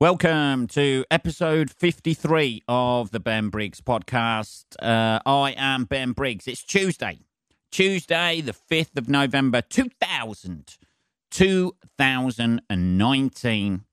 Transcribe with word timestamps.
Welcome 0.00 0.66
to 0.68 1.04
episode 1.10 1.70
53 1.70 2.62
of 2.66 3.10
the 3.10 3.20
Ben 3.20 3.50
Briggs 3.50 3.82
podcast. 3.82 4.64
Uh, 4.80 5.20
I 5.26 5.54
am 5.58 5.84
Ben 5.84 6.12
Briggs. 6.12 6.48
It's 6.48 6.62
Tuesday, 6.62 7.18
Tuesday, 7.70 8.40
the 8.40 8.54
5th 8.54 8.96
of 8.96 9.10
November, 9.10 9.60
2000, 9.60 10.78
2019. 11.30 13.84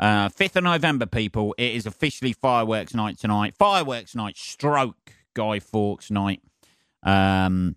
Uh, 0.00 0.28
5th 0.30 0.56
of 0.56 0.64
November, 0.64 1.06
people. 1.06 1.54
It 1.56 1.76
is 1.76 1.86
officially 1.86 2.32
fireworks 2.32 2.92
night 2.92 3.20
tonight. 3.20 3.54
Fireworks 3.56 4.16
night, 4.16 4.36
stroke 4.36 5.12
Guy 5.32 5.60
Fawkes 5.60 6.10
night. 6.10 6.42
Um, 7.04 7.76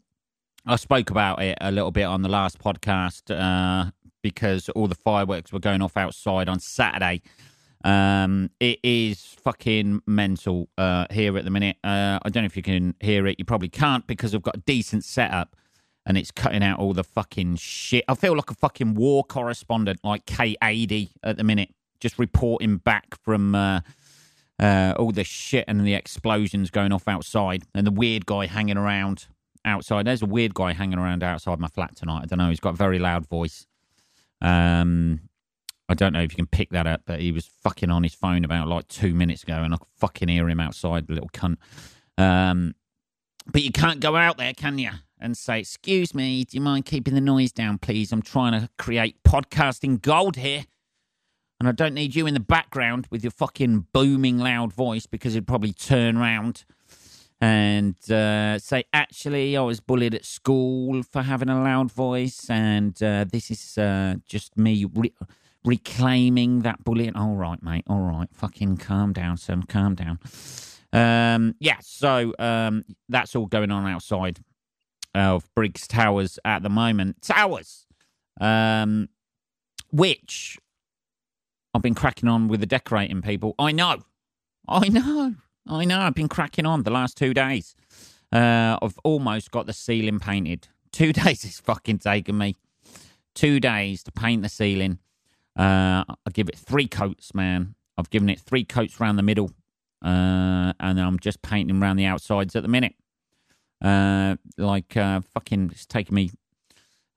I 0.65 0.77
spoke 0.77 1.11
about 1.11 1.39
it 1.43 1.55
a 1.61 1.71
little 1.71 1.91
bit 1.91 2.05
on 2.05 2.23
the 2.23 2.29
last 2.29 2.57
podcast 2.57 3.29
uh, 3.29 3.91
because 4.23 4.69
all 4.69 4.87
the 4.87 4.95
fireworks 4.95 5.53
were 5.53 5.59
going 5.59 5.83
off 5.83 5.95
outside 5.95 6.49
on 6.49 6.59
Saturday. 6.59 7.21
Um, 7.85 8.49
it 8.59 8.79
is 8.83 9.21
fucking 9.43 10.01
mental 10.07 10.69
uh, 10.75 11.05
here 11.11 11.37
at 11.37 11.45
the 11.45 11.51
minute. 11.51 11.77
Uh, 11.83 12.17
I 12.21 12.29
don't 12.29 12.41
know 12.41 12.47
if 12.47 12.57
you 12.57 12.63
can 12.63 12.95
hear 12.99 13.27
it. 13.27 13.35
You 13.37 13.45
probably 13.45 13.69
can't 13.69 14.05
because 14.07 14.33
I've 14.33 14.41
got 14.41 14.57
a 14.57 14.61
decent 14.61 15.03
setup 15.03 15.55
and 16.07 16.17
it's 16.17 16.31
cutting 16.31 16.63
out 16.63 16.79
all 16.79 16.93
the 16.93 17.03
fucking 17.03 17.57
shit. 17.57 18.03
I 18.07 18.15
feel 18.15 18.35
like 18.35 18.49
a 18.49 18.55
fucking 18.55 18.95
war 18.95 19.23
correspondent, 19.23 19.99
like 20.03 20.25
Kate 20.25 20.57
Adie 20.63 21.11
at 21.23 21.37
the 21.37 21.43
minute, 21.43 21.69
just 21.99 22.17
reporting 22.17 22.77
back 22.77 23.15
from 23.23 23.53
uh, 23.53 23.81
uh, 24.59 24.95
all 24.97 25.11
the 25.11 25.23
shit 25.23 25.65
and 25.67 25.85
the 25.85 25.93
explosions 25.93 26.71
going 26.71 26.91
off 26.91 27.07
outside 27.07 27.65
and 27.75 27.85
the 27.85 27.91
weird 27.91 28.25
guy 28.25 28.47
hanging 28.47 28.77
around 28.77 29.27
outside. 29.63 30.07
There's 30.07 30.23
a 30.23 30.27
weird 30.27 30.55
guy 30.55 30.73
hanging 30.73 30.97
around 30.97 31.21
outside 31.21 31.59
my 31.59 31.67
flat 31.67 31.95
tonight. 31.95 32.21
I 32.23 32.25
don't 32.25 32.39
know. 32.39 32.49
He's 32.49 32.59
got 32.59 32.73
a 32.73 32.77
very 32.77 32.97
loud 32.97 33.27
voice. 33.27 33.67
Um, 34.41 35.21
I 35.87 35.93
don't 35.93 36.13
know 36.13 36.21
if 36.21 36.31
you 36.31 36.37
can 36.37 36.47
pick 36.47 36.71
that 36.71 36.87
up, 36.87 37.01
but 37.05 37.19
he 37.19 37.31
was 37.31 37.45
fucking 37.45 37.91
on 37.91 38.03
his 38.03 38.13
phone 38.13 38.43
about 38.43 38.67
like 38.67 38.87
two 38.87 39.13
minutes 39.13 39.43
ago, 39.43 39.57
and 39.57 39.73
I 39.73 39.77
could 39.77 39.87
fucking 39.97 40.29
hear 40.29 40.49
him 40.49 40.59
outside, 40.59 41.07
the 41.07 41.13
little 41.13 41.29
cunt. 41.29 41.57
Um, 42.17 42.73
but 43.45 43.61
you 43.61 43.71
can't 43.71 43.99
go 43.99 44.15
out 44.15 44.37
there, 44.37 44.53
can 44.53 44.79
you? 44.79 44.89
And 45.19 45.37
say, 45.37 45.59
"Excuse 45.59 46.13
me, 46.15 46.43
do 46.43 46.57
you 46.57 46.61
mind 46.61 46.85
keeping 46.85 47.13
the 47.13 47.21
noise 47.21 47.51
down, 47.51 47.77
please? 47.77 48.11
I'm 48.11 48.21
trying 48.21 48.59
to 48.59 48.69
create 48.77 49.21
podcasting 49.23 50.01
gold 50.01 50.37
here, 50.37 50.65
and 51.59 51.69
I 51.69 51.71
don't 51.71 51.93
need 51.93 52.15
you 52.15 52.25
in 52.25 52.33
the 52.33 52.39
background 52.39 53.07
with 53.11 53.23
your 53.23 53.31
fucking 53.31 53.87
booming 53.93 54.39
loud 54.39 54.73
voice 54.73 55.05
because 55.05 55.35
it'd 55.35 55.47
probably 55.47 55.73
turn 55.73 56.17
round." 56.17 56.65
and 57.41 57.95
uh, 58.09 58.57
say, 58.57 58.85
actually, 58.93 59.57
I 59.57 59.61
was 59.61 59.79
bullied 59.79 60.15
at 60.15 60.25
school 60.25 61.03
for 61.03 61.21
having 61.21 61.49
a 61.49 61.61
loud 61.61 61.91
voice, 61.91 62.49
and 62.49 63.01
uh, 63.03 63.25
this 63.29 63.51
is 63.51 63.77
uh, 63.77 64.15
just 64.25 64.57
me 64.57 64.85
re- 64.93 65.13
reclaiming 65.65 66.61
that 66.61 66.83
bullying. 66.83 67.15
All 67.15 67.35
right, 67.35 67.61
mate. 67.61 67.83
All 67.87 68.01
right. 68.01 68.29
Fucking 68.33 68.77
calm 68.77 69.13
down, 69.13 69.37
son. 69.37 69.63
Calm 69.63 69.95
down. 69.95 70.19
Um, 70.93 71.55
yeah, 71.59 71.77
so 71.81 72.33
um, 72.39 72.85
that's 73.09 73.35
all 73.35 73.47
going 73.47 73.71
on 73.71 73.85
outside 73.85 74.39
of 75.13 75.43
Briggs 75.55 75.87
Towers 75.87 76.39
at 76.45 76.63
the 76.63 76.69
moment. 76.69 77.21
Towers, 77.21 77.85
um, 78.39 79.09
which 79.91 80.57
I've 81.73 81.81
been 81.81 81.95
cracking 81.95 82.29
on 82.29 82.47
with 82.47 82.61
the 82.61 82.65
decorating 82.65 83.21
people. 83.21 83.55
I 83.59 83.71
know. 83.73 84.03
I 84.67 84.87
know. 84.87 85.35
I 85.67 85.83
know. 85.83 85.99
I've 85.99 86.15
been 86.15 86.29
cracking 86.29 86.65
on 86.65 86.83
the 86.83 86.91
last 86.91 87.17
two 87.17 87.33
days. 87.33 87.75
Uh, 88.31 88.77
I've 88.81 88.97
almost 89.03 89.51
got 89.51 89.65
the 89.65 89.73
ceiling 89.73 90.19
painted. 90.19 90.69
Two 90.91 91.11
days 91.13 91.43
it's 91.43 91.59
fucking 91.59 91.99
taken 91.99 92.37
me. 92.37 92.55
Two 93.33 93.59
days 93.59 94.03
to 94.03 94.11
paint 94.11 94.43
the 94.43 94.49
ceiling. 94.49 94.99
Uh, 95.57 96.03
I 96.07 96.31
give 96.33 96.49
it 96.49 96.57
three 96.57 96.87
coats, 96.87 97.33
man. 97.33 97.75
I've 97.97 98.09
given 98.09 98.29
it 98.29 98.39
three 98.39 98.65
coats 98.65 98.99
around 98.99 99.15
the 99.15 99.23
middle, 99.23 99.51
uh, 100.03 100.73
and 100.79 100.99
I'm 100.99 101.19
just 101.19 101.41
painting 101.41 101.81
around 101.81 101.97
the 101.97 102.05
outsides 102.05 102.55
at 102.55 102.63
the 102.63 102.69
minute. 102.69 102.95
Uh, 103.83 104.35
like 104.57 104.97
uh, 104.97 105.21
fucking, 105.33 105.69
it's 105.71 105.85
taking 105.85 106.15
me 106.15 106.31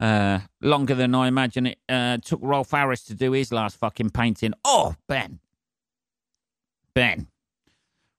uh, 0.00 0.40
longer 0.60 0.94
than 0.94 1.14
I 1.14 1.28
imagine 1.28 1.66
it 1.66 1.78
uh, 1.88 2.18
took 2.18 2.40
Rolf 2.42 2.70
Harris 2.70 3.04
to 3.04 3.14
do 3.14 3.32
his 3.32 3.52
last 3.52 3.76
fucking 3.76 4.10
painting. 4.10 4.52
Oh, 4.64 4.94
Ben, 5.08 5.40
Ben, 6.94 7.26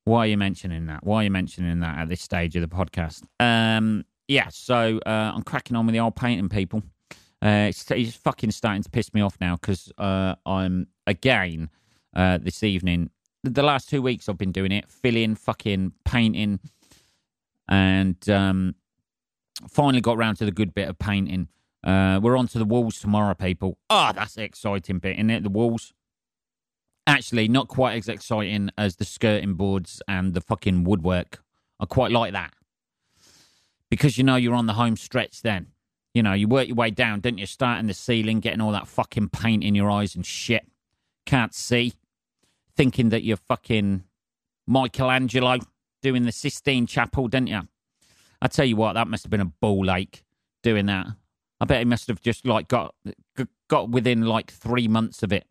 why 0.06 0.20
are 0.20 0.28
you 0.28 0.38
mentioning 0.38 0.88
that? 0.88 1.06
Why 1.06 1.22
are 1.22 1.24
you 1.24 1.32
mentioning 1.32 1.80
that 1.80 1.98
at 1.98 2.10
this 2.10 2.22
stage 2.22 2.56
of 2.56 2.62
the 2.62 2.76
podcast? 2.76 3.24
Um, 3.40 4.06
yeah, 4.28 4.50
so 4.50 5.00
uh, 5.06 5.32
I'm 5.34 5.44
cracking 5.44 5.76
on 5.76 5.86
with 5.86 5.94
the 5.94 6.00
old 6.00 6.16
painting 6.16 6.50
people. 6.50 6.84
Uh, 7.44 7.68
it's, 7.70 7.90
it's 7.92 8.16
fucking 8.16 8.52
starting 8.52 8.84
to 8.84 8.90
piss 8.90 9.14
me 9.14 9.22
off 9.22 9.38
now 9.40 9.56
because 9.56 9.92
uh, 9.98 10.36
I'm 10.46 10.88
again 11.08 11.70
uh, 12.16 12.38
this 12.38 12.64
evening. 12.64 13.10
The 13.44 13.64
last 13.64 13.90
two 13.90 14.02
weeks 14.02 14.28
I've 14.28 14.38
been 14.38 14.52
doing 14.52 14.72
it, 14.72 14.90
filling, 14.90 15.36
fucking 15.36 15.94
painting, 16.04 16.60
and 17.70 18.30
um, 18.30 18.76
finally 19.70 20.02
got 20.02 20.18
round 20.18 20.38
to 20.40 20.46
the 20.46 20.52
good 20.52 20.74
bit 20.74 20.90
of 20.90 21.00
painting. 21.00 21.48
Uh, 21.82 22.20
we're 22.22 22.36
on 22.36 22.48
to 22.50 22.60
the 22.60 22.66
walls 22.66 23.00
tomorrow, 23.00 23.34
people. 23.34 23.78
Ah, 23.90 24.10
oh, 24.10 24.14
that's 24.14 24.36
exciting 24.38 25.00
bit, 25.00 25.16
isn't 25.16 25.30
it? 25.30 25.44
The 25.44 25.50
walls. 25.50 25.94
Actually, 27.08 27.48
not 27.48 27.70
quite 27.70 27.98
as 27.98 28.10
exciting 28.10 28.70
as 28.78 28.98
the 28.98 29.06
skirting 29.06 29.54
boards 29.54 30.02
and 30.08 30.34
the 30.34 30.42
fucking 30.42 30.84
woodwork. 30.84 31.42
I 31.80 31.86
quite 31.86 32.12
like 32.12 32.34
that 32.34 32.54
because 33.90 34.18
you 34.18 34.24
know 34.24 34.36
you're 34.36 34.54
on 34.54 34.66
the 34.66 34.74
home 34.74 34.98
stretch 34.98 35.42
then. 35.42 35.68
You 36.14 36.24
know, 36.24 36.34
you 36.34 36.48
work 36.48 36.68
your 36.68 36.76
way 36.76 36.90
down, 36.90 37.20
don't 37.20 37.38
you? 37.38 37.46
Starting 37.46 37.88
the 37.88 37.94
ceiling, 37.94 38.40
getting 38.40 38.62
all 38.62 38.72
that 38.72 38.88
fucking 38.88 39.30
paint 39.30 39.64
in 39.64 39.76
your 39.76 39.92
eyes 39.92 40.16
and 40.16 40.26
shit. 40.26 40.66
Can't 41.26 41.54
see. 41.54 41.94
Thinking 42.76 43.10
that 43.10 43.24
you're 43.24 43.38
fucking 43.38 44.04
Michelangelo 44.66 45.58
doing 46.02 46.24
the 46.24 46.32
Sistine 46.32 46.88
Chapel, 46.88 47.28
didn't 47.28 47.48
you? 47.48 47.62
I 48.42 48.48
tell 48.48 48.66
you 48.66 48.76
what, 48.76 48.94
that 48.94 49.08
must 49.08 49.24
have 49.24 49.32
been 49.32 49.42
a 49.42 49.46
ball 49.46 49.92
ache 49.92 50.24
doing 50.64 50.86
that. 50.88 51.08
I 51.60 51.66
bet 51.66 51.80
he 51.80 51.86
must 51.86 52.08
have 52.08 52.22
just 52.22 52.46
like 52.46 52.68
got 52.70 52.96
got 53.68 53.90
within 53.90 54.22
like 54.22 54.50
three 54.50 54.88
months 54.88 55.24
of 55.24 55.34
it 55.34 55.46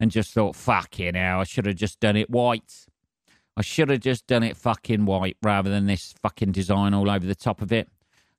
and 0.00 0.10
just 0.10 0.32
thought, 0.32 0.56
fucking 0.56 1.14
hell, 1.14 1.40
I 1.40 1.44
should 1.44 1.66
have 1.66 1.76
just 1.76 2.00
done 2.00 2.16
it 2.16 2.30
white. 2.30 2.86
I 3.56 3.62
should 3.62 3.90
have 3.90 4.00
just 4.00 4.26
done 4.26 4.42
it 4.42 4.56
fucking 4.56 5.04
white 5.04 5.36
rather 5.42 5.68
than 5.68 5.86
this 5.86 6.14
fucking 6.22 6.52
design 6.52 6.94
all 6.94 7.10
over 7.10 7.26
the 7.26 7.34
top 7.34 7.60
of 7.60 7.72
it. 7.72 7.88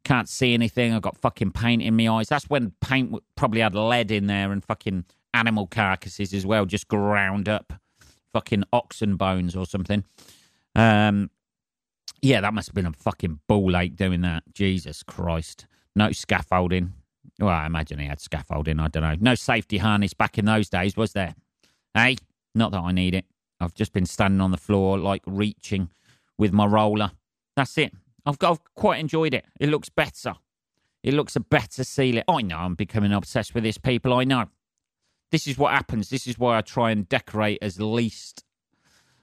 Can't 0.03 0.28
see 0.28 0.53
anything. 0.53 0.94
I've 0.94 1.01
got 1.01 1.17
fucking 1.17 1.51
paint 1.51 1.81
in 1.81 1.95
my 1.95 2.07
eyes. 2.07 2.29
That's 2.29 2.50
when 2.50 2.73
paint 2.81 3.16
probably 3.35 3.62
had 3.62 3.75
lead 3.75 4.12
in 4.12 4.28
there 4.28 4.51
and 4.51 4.63
fucking 4.63 5.06
animal 5.34 5.67
carcasses 5.67 6.34
as 6.34 6.45
well, 6.45 6.66
just 6.66 6.88
ground 6.88 7.47
up, 7.47 7.73
fucking 8.34 8.63
oxen 8.73 9.16
bones 9.16 9.56
or 9.56 9.66
something. 9.66 10.03
Um, 10.75 11.29
yeah, 12.22 12.41
that 12.41 12.53
must 12.53 12.67
have 12.67 12.75
been 12.75 12.85
a 12.85 12.94
fucking 12.94 13.40
ball 13.47 13.75
ache 13.78 13.95
doing 13.95 14.22
that. 14.22 14.44
Jesus 14.53 15.03
Christ. 15.03 15.66
No 15.95 16.11
scaffolding. 16.11 16.94
Well, 17.40 17.50
I 17.50 17.66
imagine 17.66 18.00
he 18.00 18.06
had 18.07 18.22
scaffolding. 18.22 18.79
I 18.79 18.88
don't 18.88 19.03
know. 19.03 19.16
No 19.19 19.35
safety 19.35 19.78
harness 19.78 20.13
back 20.13 20.38
in 20.38 20.45
those 20.45 20.69
days, 20.69 20.95
was 20.95 21.13
there? 21.13 21.35
Hey, 21.94 22.17
not 22.56 22.72
that 22.72 22.79
I 22.79 22.91
need 22.91 23.16
it. 23.16 23.25
I've 23.59 23.73
just 23.73 23.94
been 23.94 24.06
standing 24.06 24.41
on 24.41 24.51
the 24.51 24.57
floor, 24.57 24.97
like 24.97 25.22
reaching 25.25 25.90
with 26.38 26.51
my 26.51 26.66
roller. 26.66 27.11
That's 27.56 27.78
it. 27.78 27.94
I've, 28.25 28.39
got, 28.39 28.51
I've 28.51 28.75
quite 28.75 28.99
enjoyed 28.99 29.33
it. 29.33 29.45
It 29.59 29.69
looks 29.69 29.89
better. 29.89 30.33
It 31.03 31.13
looks 31.13 31.35
a 31.35 31.39
better 31.39 31.83
ceiling. 31.83 32.23
I 32.27 32.41
know 32.41 32.57
I'm 32.57 32.75
becoming 32.75 33.11
obsessed 33.11 33.55
with 33.55 33.63
this, 33.63 33.77
people. 33.77 34.13
I 34.13 34.23
know. 34.23 34.45
This 35.31 35.47
is 35.47 35.57
what 35.57 35.71
happens. 35.71 36.09
This 36.09 36.27
is 36.27 36.37
why 36.37 36.57
I 36.57 36.61
try 36.61 36.91
and 36.91 37.07
decorate 37.07 37.59
as 37.61 37.79
least, 37.79 38.43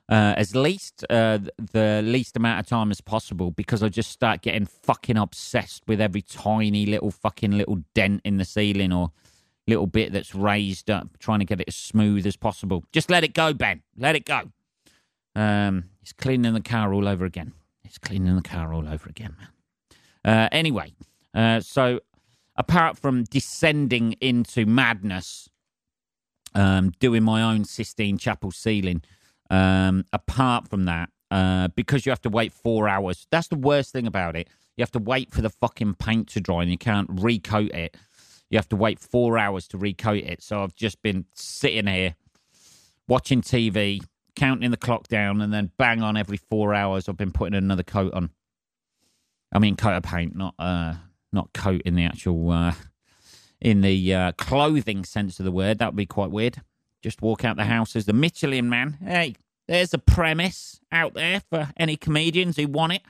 uh, 0.08 0.34
as 0.36 0.56
least, 0.56 1.04
uh, 1.10 1.38
the 1.72 2.00
least 2.02 2.36
amount 2.36 2.60
of 2.60 2.66
time 2.66 2.90
as 2.90 3.00
possible 3.00 3.50
because 3.50 3.82
I 3.82 3.88
just 3.90 4.10
start 4.10 4.42
getting 4.42 4.66
fucking 4.66 5.18
obsessed 5.18 5.82
with 5.86 6.00
every 6.00 6.22
tiny 6.22 6.86
little 6.86 7.10
fucking 7.10 7.52
little 7.52 7.82
dent 7.94 8.22
in 8.24 8.38
the 8.38 8.44
ceiling 8.44 8.92
or 8.92 9.12
little 9.68 9.86
bit 9.86 10.12
that's 10.12 10.34
raised 10.34 10.90
up, 10.90 11.18
trying 11.18 11.40
to 11.40 11.44
get 11.44 11.60
it 11.60 11.68
as 11.68 11.76
smooth 11.76 12.26
as 12.26 12.36
possible. 12.36 12.84
Just 12.90 13.10
let 13.10 13.22
it 13.22 13.34
go, 13.34 13.52
Ben. 13.52 13.82
Let 13.96 14.16
it 14.16 14.24
go. 14.24 14.50
Um, 15.36 15.90
he's 16.00 16.14
cleaning 16.14 16.54
the 16.54 16.60
car 16.60 16.92
all 16.92 17.06
over 17.06 17.24
again. 17.24 17.52
He's 17.88 17.96
cleaning 17.98 18.36
the 18.36 18.42
car 18.42 18.74
all 18.74 18.86
over 18.86 19.08
again, 19.08 19.34
man. 19.38 19.48
Uh, 20.22 20.48
anyway, 20.52 20.92
uh, 21.34 21.60
so 21.60 22.00
apart 22.54 22.98
from 22.98 23.24
descending 23.24 24.12
into 24.20 24.66
madness, 24.66 25.48
um, 26.54 26.92
doing 27.00 27.22
my 27.22 27.42
own 27.42 27.64
Sistine 27.64 28.18
Chapel 28.18 28.50
ceiling, 28.50 29.02
um, 29.48 30.04
apart 30.12 30.68
from 30.68 30.84
that, 30.84 31.08
uh, 31.30 31.68
because 31.68 32.04
you 32.04 32.10
have 32.10 32.20
to 32.20 32.28
wait 32.28 32.52
four 32.52 32.88
hours, 32.88 33.26
that's 33.30 33.48
the 33.48 33.56
worst 33.56 33.90
thing 33.90 34.06
about 34.06 34.36
it. 34.36 34.48
You 34.76 34.82
have 34.82 34.92
to 34.92 34.98
wait 34.98 35.32
for 35.32 35.40
the 35.40 35.50
fucking 35.50 35.94
paint 35.94 36.28
to 36.28 36.40
dry 36.40 36.62
and 36.62 36.70
you 36.70 36.78
can't 36.78 37.08
recoat 37.08 37.70
it. 37.74 37.96
You 38.50 38.58
have 38.58 38.68
to 38.68 38.76
wait 38.76 39.00
four 39.00 39.38
hours 39.38 39.66
to 39.68 39.78
recoat 39.78 40.24
it. 40.24 40.42
So 40.42 40.62
I've 40.62 40.74
just 40.74 41.00
been 41.00 41.24
sitting 41.32 41.86
here 41.86 42.16
watching 43.08 43.40
TV, 43.40 44.02
counting 44.38 44.70
the 44.70 44.76
clock 44.76 45.08
down, 45.08 45.40
and 45.40 45.52
then 45.52 45.70
bang 45.76 46.02
on 46.02 46.16
every 46.16 46.36
four 46.36 46.74
hours, 46.74 47.08
I've 47.08 47.16
been 47.16 47.32
putting 47.32 47.54
another 47.54 47.82
coat 47.82 48.14
on. 48.14 48.30
I 49.52 49.58
mean, 49.58 49.76
coat 49.76 49.94
of 49.94 50.02
paint, 50.02 50.36
not 50.36 50.54
uh, 50.58 50.94
not 51.32 51.52
coat 51.52 51.82
in 51.84 51.94
the 51.94 52.04
actual 52.04 52.50
uh, 52.50 52.74
in 53.60 53.80
the 53.80 54.14
uh, 54.14 54.32
clothing 54.32 55.04
sense 55.04 55.38
of 55.38 55.44
the 55.44 55.52
word. 55.52 55.78
That 55.78 55.88
would 55.88 55.96
be 55.96 56.06
quite 56.06 56.30
weird. 56.30 56.62
Just 57.02 57.22
walk 57.22 57.44
out 57.44 57.56
the 57.56 57.64
house 57.64 57.96
as 57.96 58.06
the 58.06 58.12
Michelin 58.12 58.68
man. 58.68 58.98
Hey, 59.04 59.34
there's 59.66 59.94
a 59.94 59.98
premise 59.98 60.80
out 60.90 61.14
there 61.14 61.42
for 61.50 61.70
any 61.76 61.96
comedians 61.96 62.56
who 62.56 62.66
want 62.66 62.94
it. 62.94 63.02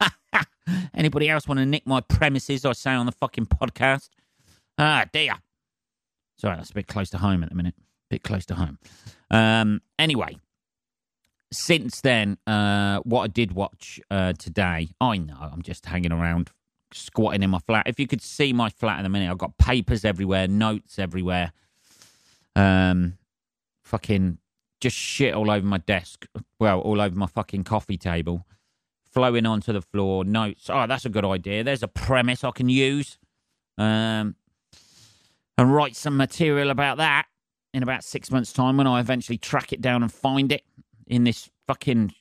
Anybody 0.94 1.28
else 1.28 1.46
want 1.46 1.58
to 1.58 1.66
nick 1.66 1.86
my 1.86 2.00
premises? 2.00 2.64
I 2.64 2.72
say 2.72 2.92
on 2.92 3.06
the 3.06 3.12
fucking 3.12 3.46
podcast. 3.46 4.08
Ah, 4.76 5.04
dear. 5.12 5.34
Sorry, 6.36 6.56
that's 6.56 6.70
a 6.70 6.74
bit 6.74 6.86
close 6.86 7.10
to 7.10 7.18
home 7.18 7.42
at 7.42 7.48
the 7.48 7.54
minute. 7.54 7.74
bit 8.10 8.22
close 8.22 8.46
to 8.46 8.54
home. 8.54 8.78
Um, 9.30 9.82
anyway, 9.98 10.38
since 11.52 12.00
then, 12.00 12.36
uh, 12.46 13.00
what 13.00 13.22
I 13.22 13.26
did 13.28 13.52
watch 13.52 14.00
uh, 14.10 14.34
today, 14.34 14.88
I 15.00 15.16
know 15.18 15.36
I'm 15.40 15.62
just 15.62 15.86
hanging 15.86 16.12
around, 16.12 16.50
squatting 16.92 17.42
in 17.42 17.50
my 17.50 17.58
flat. 17.60 17.86
If 17.86 17.98
you 17.98 18.06
could 18.06 18.22
see 18.22 18.52
my 18.52 18.68
flat 18.68 19.00
in 19.00 19.06
a 19.06 19.08
minute, 19.08 19.30
I've 19.30 19.38
got 19.38 19.56
papers 19.58 20.04
everywhere, 20.04 20.46
notes 20.46 20.98
everywhere, 20.98 21.52
um, 22.54 23.18
fucking 23.84 24.38
just 24.80 24.96
shit 24.96 25.34
all 25.34 25.50
over 25.50 25.66
my 25.66 25.78
desk. 25.78 26.26
Well, 26.60 26.80
all 26.80 27.00
over 27.00 27.16
my 27.16 27.26
fucking 27.26 27.64
coffee 27.64 27.98
table, 27.98 28.46
flowing 29.10 29.46
onto 29.46 29.72
the 29.72 29.82
floor. 29.82 30.24
Notes. 30.24 30.68
Oh, 30.68 30.86
that's 30.86 31.04
a 31.04 31.10
good 31.10 31.24
idea. 31.24 31.64
There's 31.64 31.82
a 31.82 31.88
premise 31.88 32.44
I 32.44 32.50
can 32.50 32.68
use, 32.68 33.18
um, 33.78 34.36
and 35.56 35.74
write 35.74 35.96
some 35.96 36.16
material 36.16 36.70
about 36.70 36.98
that 36.98 37.26
in 37.74 37.82
about 37.82 38.04
six 38.04 38.30
months' 38.30 38.52
time 38.52 38.76
when 38.76 38.86
I 38.86 39.00
eventually 39.00 39.38
track 39.38 39.72
it 39.72 39.80
down 39.80 40.02
and 40.02 40.12
find 40.12 40.52
it 40.52 40.62
in 41.08 41.24
this 41.24 41.50
fucking 41.66 42.14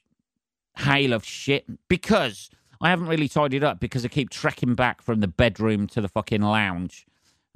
hail 0.78 1.14
of 1.14 1.24
shit 1.26 1.66
because 1.88 2.50
I 2.82 2.90
haven't 2.90 3.08
really 3.08 3.28
tidied 3.28 3.64
up 3.64 3.80
because 3.80 4.06
I 4.06 4.08
keep 4.10 4.30
trekking 4.30 4.76
back 4.76 5.02
from 5.02 5.20
the 5.20 5.28
bedroom 5.28 5.88
to 5.88 6.02
the 6.02 6.08
fucking 6.08 6.42
lounge 6.42 7.06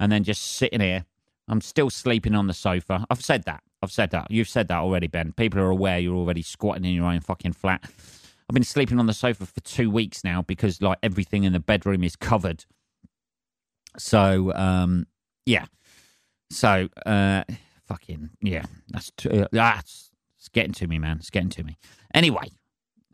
and 0.00 0.10
then 0.10 0.24
just 0.24 0.42
sitting 0.42 0.80
here. 0.80 1.04
I'm 1.48 1.60
still 1.60 1.90
sleeping 1.90 2.34
on 2.34 2.46
the 2.46 2.54
sofa. 2.54 3.04
I've 3.10 3.22
said 3.22 3.44
that. 3.44 3.62
I've 3.82 3.92
said 3.92 4.10
that. 4.10 4.30
You've 4.30 4.48
said 4.48 4.68
that 4.68 4.78
already, 4.78 5.08
Ben. 5.08 5.32
People 5.32 5.60
are 5.60 5.70
aware 5.70 5.98
you're 5.98 6.14
already 6.14 6.42
squatting 6.42 6.84
in 6.84 6.94
your 6.94 7.06
own 7.06 7.20
fucking 7.20 7.52
flat. 7.52 7.82
I've 7.84 8.54
been 8.54 8.64
sleeping 8.64 8.98
on 8.98 9.06
the 9.06 9.12
sofa 9.12 9.46
for 9.46 9.60
two 9.60 9.90
weeks 9.90 10.24
now 10.24 10.42
because 10.42 10.80
like 10.80 10.98
everything 11.02 11.44
in 11.44 11.52
the 11.52 11.60
bedroom 11.60 12.04
is 12.04 12.16
covered. 12.16 12.64
So 13.98 14.52
um 14.54 15.06
yeah. 15.46 15.66
So 16.50 16.88
uh 17.06 17.44
fucking 17.86 18.30
yeah, 18.40 18.64
that's 18.88 19.10
t- 19.16 19.30
uh, 19.30 19.48
that's 19.52 20.11
it's 20.42 20.48
getting 20.48 20.72
to 20.72 20.88
me, 20.88 20.98
man. 20.98 21.18
It's 21.18 21.30
getting 21.30 21.50
to 21.50 21.62
me. 21.62 21.78
Anyway, 22.12 22.48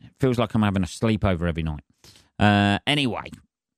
it 0.00 0.12
feels 0.18 0.38
like 0.38 0.54
I'm 0.54 0.62
having 0.62 0.82
a 0.82 0.86
sleepover 0.86 1.46
every 1.46 1.62
night. 1.62 1.84
Uh 2.38 2.78
anyway, 2.86 3.24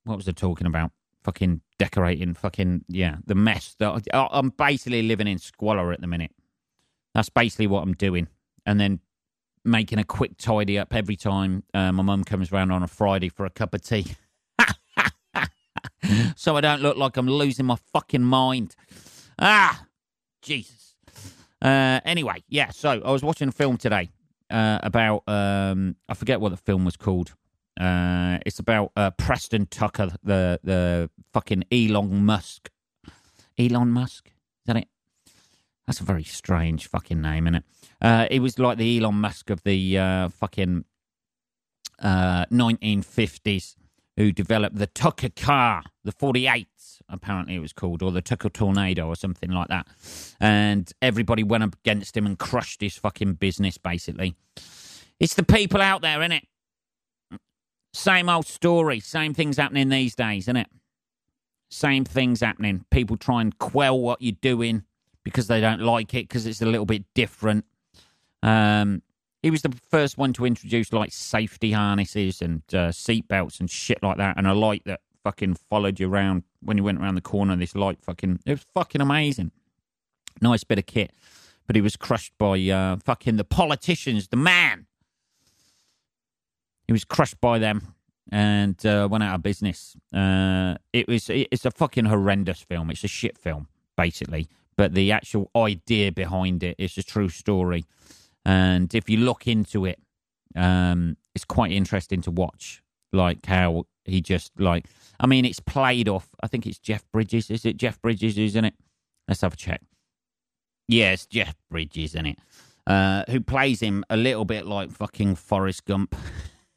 what 0.05 0.17
was 0.17 0.29
I 0.29 0.33
talking 0.33 0.69
about? 0.69 0.93
Fucking 1.25 1.61
decorating, 1.77 2.35
fucking 2.35 2.85
yeah, 2.87 3.17
the 3.27 3.35
mess 3.35 3.75
that 3.81 4.07
I'm 4.13 4.51
basically 4.51 5.03
living 5.03 5.27
in 5.27 5.39
squalor 5.39 5.91
at 5.91 6.01
the 6.01 6.07
minute. 6.07 6.31
That's 7.13 7.29
basically 7.29 7.67
what 7.67 7.83
I'm 7.83 7.95
doing, 7.95 8.29
and 8.65 8.79
then 8.79 9.01
making 9.65 9.99
a 9.99 10.05
quick 10.05 10.37
tidy 10.39 10.79
up 10.79 10.95
every 10.95 11.17
time 11.17 11.65
uh, 11.75 11.91
my 11.91 12.05
mum 12.05 12.23
comes 12.23 12.53
round 12.53 12.71
on 12.71 12.85
a 12.85 12.89
Friday 12.89 13.29
for 13.29 13.47
a 13.47 13.51
cup 13.51 13.75
of 13.75 13.83
tea. 13.83 14.15
so 16.37 16.57
I 16.57 16.61
don't 16.61 16.83
look 16.83 16.97
like 16.97 17.17
I'm 17.17 17.29
losing 17.29 17.67
my 17.67 17.77
fucking 17.93 18.23
mind. 18.23 18.77
Ah, 19.41 19.87
Jesus. 20.41 20.90
Uh, 21.63 22.01
anyway, 22.05 22.43
yeah. 22.49 22.71
So 22.71 22.91
I 23.05 23.11
was 23.11 23.23
watching 23.23 23.49
a 23.49 23.53
film 23.53 23.77
today 23.77 24.11
uh, 24.51 24.79
about 24.83 25.23
um, 25.27 25.97
I 26.09 26.15
forget 26.15 26.41
what 26.41 26.51
the 26.51 26.57
film 26.57 26.85
was 26.85 26.97
called. 26.97 27.35
Uh, 27.79 28.39
it's 28.45 28.59
about 28.59 28.93
uh, 28.97 29.11
Preston 29.13 29.67
Tucker, 29.67 30.13
the 30.23 30.61
the 30.63 31.11
fucking 31.33 31.65
Elon 31.73 32.25
Musk. 32.25 32.71
Elon 33.59 33.91
Musk, 33.91 34.29
is 34.29 34.67
that 34.67 34.77
it? 34.77 34.89
That's 35.87 36.01
a 36.01 36.05
very 36.05 36.25
strange 36.25 36.87
fucking 36.87 37.21
name, 37.21 37.47
isn't 37.47 37.57
it? 37.57 37.65
Uh, 38.01 38.27
it 38.31 38.41
was 38.41 38.59
like 38.59 38.79
the 38.79 38.99
Elon 38.99 39.17
Musk 39.17 39.51
of 39.51 39.63
the 39.65 39.99
uh, 39.99 40.29
fucking 40.29 40.85
uh, 41.99 42.47
1950s 42.47 43.77
who 44.21 44.33
developed 44.33 44.77
the 44.77 44.87
Tucker 44.87 45.31
car, 45.31 45.83
the 46.05 46.13
48, 46.13 46.69
apparently 47.09 47.55
it 47.55 47.61
was 47.61 47.73
called, 47.73 48.03
or 48.03 48.13
the 48.13 48.21
Tucker 48.21 48.51
Tornado 48.51 49.07
or 49.07 49.17
something 49.17 49.51
like 49.51 49.69
that. 49.69 49.87
And 50.39 50.93
everybody 51.01 51.43
went 51.43 51.65
up 51.65 51.75
against 51.75 52.17
him 52.17 52.27
and 52.27 52.39
crushed 52.39 52.83
his 52.83 52.97
fucking 52.97 53.35
business, 53.35 53.79
basically. 53.79 54.37
It's 55.19 55.35
the 55.35 55.43
people 55.43 55.81
out 55.81 56.03
there, 56.03 56.21
isn't 56.21 56.33
it? 56.33 56.45
Same 57.95 58.29
old 58.29 58.47
story. 58.47 59.01
Same 59.01 59.33
things 59.33 59.57
happening 59.57 59.89
these 59.89 60.15
days, 60.15 60.45
isn't 60.45 60.57
it? 60.57 60.69
Same 61.71 62.05
things 62.05 62.41
happening. 62.41 62.85
People 62.91 63.17
try 63.17 63.41
and 63.41 63.59
quell 63.59 63.99
what 63.99 64.21
you're 64.21 64.37
doing 64.41 64.85
because 65.25 65.47
they 65.47 65.63
don't 65.63 65.81
like 65.81 66.13
it 66.13 66.29
because 66.29 66.47
it's 66.47 66.61
a 66.61 66.67
little 66.67 66.87
bit 66.87 67.05
different. 67.15 67.65
Um, 68.43 69.03
he 69.43 69.51
was 69.51 69.63
the 69.63 69.75
first 69.91 70.19
one 70.19 70.33
to 70.35 70.45
introduce 70.45 70.93
like 70.93 71.13
safety 71.13 71.73
harnesses 71.73 72.43
and 72.43 72.63
uh, 72.73 72.89
seatbelts 72.89 73.61
and 73.61 73.71
shit 73.71 74.03
like 74.03 74.19
that, 74.19 74.37
and 74.37 74.47
a 74.47 74.55
light 74.55 74.83
that 74.85 75.01
fucking 75.25 75.55
followed 75.69 76.01
you 76.01 76.09
around 76.09 76.43
when 76.63 76.77
you 76.77 76.85
went 76.85 77.01
around 77.01 77.15
the 77.15 77.21
corner. 77.21 77.57
This 77.57 77.75
light 77.75 77.99
fucking 78.03 78.41
it 78.47 78.51
was 78.51 78.67
fucking 78.75 79.01
amazing. 79.01 79.51
Nice 80.41 80.65
bit 80.65 80.79
of 80.79 80.87
kit, 80.87 81.13
but 81.67 81.77
he 81.77 81.83
was 81.83 81.97
crushed 81.97 82.33
by 82.39 82.59
uh, 82.69 82.97
fucking 83.05 83.37
the 83.37 83.45
politicians. 83.45 84.29
The 84.29 84.37
man, 84.37 84.87
he 86.87 86.93
was 86.93 87.05
crushed 87.05 87.41
by 87.41 87.59
them 87.59 87.95
and 88.31 88.85
uh, 88.87 89.09
went 89.11 89.25
out 89.25 89.37
of 89.37 89.43
business. 89.43 89.97
Uh, 90.15 90.77
it 90.93 91.09
was 91.09 91.31
it's 91.31 91.65
a 91.65 91.71
fucking 91.71 92.07
horrendous 92.07 92.61
film. 92.61 92.91
It's 92.91 93.05
a 93.05 93.09
shit 93.09 93.39
film 93.39 93.69
basically, 93.97 94.49
but 94.77 94.95
the 94.95 95.13
actual 95.13 95.51
idea 95.57 96.13
behind 96.13 96.63
it 96.63 96.77
is 96.79 96.97
a 96.99 97.03
true 97.03 97.29
story. 97.29 97.85
And 98.51 98.93
if 98.97 99.09
you 99.09 99.19
look 99.19 99.47
into 99.47 99.85
it, 99.85 100.01
um, 100.57 101.17
it's 101.37 101.45
quite 101.45 101.71
interesting 101.71 102.21
to 102.23 102.33
watch. 102.33 102.83
Like 103.13 103.47
how 103.47 103.85
he 104.05 104.21
just 104.21 104.51
like, 104.59 104.87
I 105.21 105.29
mean, 105.29 105.45
it's 105.45 105.61
played 105.61 106.09
off. 106.09 106.29
I 106.43 106.49
think 106.49 106.67
it's 106.67 106.81
Jeff 106.81 107.05
Bridges. 107.13 107.49
Is 107.49 107.65
it 107.65 107.77
Jeff 107.77 108.03
Bridges 108.03 108.37
Isn't 108.37 108.65
it? 108.65 108.75
Let's 109.29 109.43
have 109.43 109.53
a 109.53 109.57
check. 109.57 109.83
Yes, 110.89 111.27
Jeff 111.27 111.55
Bridges 111.71 112.17
in 112.17 112.27
it, 112.27 112.39
uh, 112.89 113.23
who 113.29 113.41
plays 113.41 113.79
him 113.79 114.05
a 114.11 114.17
little 114.17 114.45
bit 114.45 114.67
like 114.67 114.91
fucking 114.91 115.37
Forrest 115.37 115.85
Gump. 115.85 116.17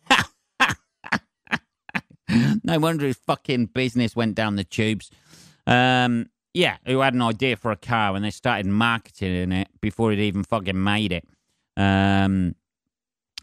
no 2.63 2.77
wonder 2.77 3.07
his 3.07 3.17
fucking 3.17 3.65
business 3.67 4.15
went 4.15 4.35
down 4.35 4.57
the 4.57 4.63
tubes. 4.63 5.09
Um, 5.65 6.29
yeah, 6.53 6.77
who 6.85 6.99
had 6.99 7.15
an 7.15 7.23
idea 7.23 7.55
for 7.55 7.71
a 7.71 7.75
car 7.75 8.15
and 8.15 8.23
they 8.23 8.29
started 8.29 8.67
marketing 8.67 9.51
it 9.51 9.69
before 9.81 10.13
it 10.13 10.19
even 10.19 10.43
fucking 10.43 10.83
made 10.83 11.11
it. 11.11 11.27
Um, 11.77 12.55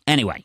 anyway, 0.07 0.45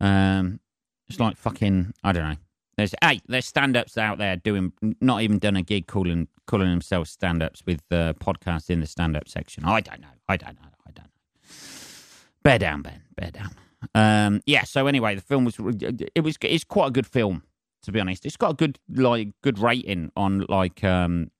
um, 0.00 0.60
it's 1.08 1.20
like 1.20 1.36
fucking 1.36 1.94
I 2.02 2.12
don't 2.12 2.28
know. 2.30 2.36
There's 2.76 2.94
hey, 3.02 3.20
there's 3.26 3.46
stand-ups 3.46 3.96
out 3.96 4.18
there 4.18 4.36
doing 4.36 4.72
not 5.00 5.22
even 5.22 5.38
done 5.38 5.56
a 5.56 5.62
gig 5.62 5.86
calling 5.86 6.28
calling 6.46 6.68
themselves 6.68 7.10
stand-ups 7.10 7.62
with 7.66 7.80
uh, 7.90 8.12
podcasts 8.14 8.70
in 8.70 8.80
the 8.80 8.86
stand-up 8.86 9.28
section. 9.28 9.64
I 9.64 9.80
don't 9.80 10.00
know. 10.00 10.08
I 10.28 10.36
don't 10.36 10.54
know. 10.54 10.68
I 10.86 10.90
don't 10.92 11.04
know. 11.04 11.54
Bear 12.42 12.58
down, 12.58 12.82
Ben. 12.82 13.02
Bear 13.16 13.30
down. 13.30 13.50
Um, 13.94 14.40
yeah. 14.46 14.64
So 14.64 14.86
anyway, 14.86 15.14
the 15.14 15.22
film 15.22 15.44
was 15.44 15.56
it 15.58 16.22
was 16.22 16.36
it's 16.42 16.64
quite 16.64 16.88
a 16.88 16.92
good 16.92 17.06
film 17.06 17.42
to 17.86 17.92
be 17.92 18.00
honest. 18.00 18.26
It's 18.26 18.36
got 18.36 18.50
a 18.50 18.54
good 18.54 18.78
like 18.88 19.28
good 19.42 19.58
rating 19.58 20.10
on 20.16 20.44
like 20.48 20.84
um, 20.84 21.30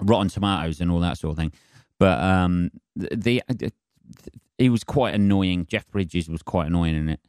Rotten 0.00 0.28
Tomatoes 0.28 0.80
and 0.80 0.90
all 0.90 1.00
that 1.00 1.18
sort 1.18 1.32
of 1.32 1.38
thing. 1.38 1.52
But 1.98 2.18
um, 2.18 2.70
the, 2.96 3.42
the 3.48 3.72
he 4.58 4.68
was 4.68 4.84
quite 4.84 5.14
annoying. 5.14 5.66
Jeff 5.66 5.88
Bridges 5.90 6.28
was 6.28 6.42
quite 6.42 6.66
annoying 6.66 6.96
in 6.96 7.08
it. 7.10 7.20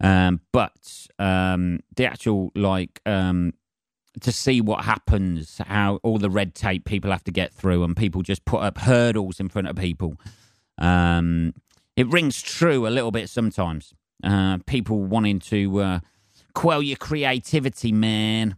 Um, 0.00 0.40
but 0.52 1.06
um, 1.18 1.80
the 1.94 2.06
actual 2.06 2.50
like 2.56 3.00
um, 3.06 3.54
to 4.20 4.32
see 4.32 4.60
what 4.60 4.84
happens, 4.84 5.58
how 5.66 6.00
all 6.02 6.18
the 6.18 6.30
red 6.30 6.54
tape 6.54 6.84
people 6.84 7.10
have 7.10 7.24
to 7.24 7.30
get 7.30 7.52
through, 7.52 7.84
and 7.84 7.96
people 7.96 8.22
just 8.22 8.44
put 8.44 8.62
up 8.62 8.78
hurdles 8.78 9.40
in 9.40 9.48
front 9.48 9.68
of 9.68 9.76
people. 9.76 10.16
Um, 10.78 11.54
it 11.96 12.08
rings 12.08 12.42
true 12.42 12.86
a 12.86 12.90
little 12.90 13.10
bit 13.12 13.28
sometimes. 13.28 13.94
Uh, 14.24 14.58
people 14.66 15.02
wanting 15.02 15.38
to 15.38 15.80
uh, 15.80 16.00
quell 16.54 16.82
your 16.82 16.96
creativity, 16.96 17.92
man. 17.92 18.56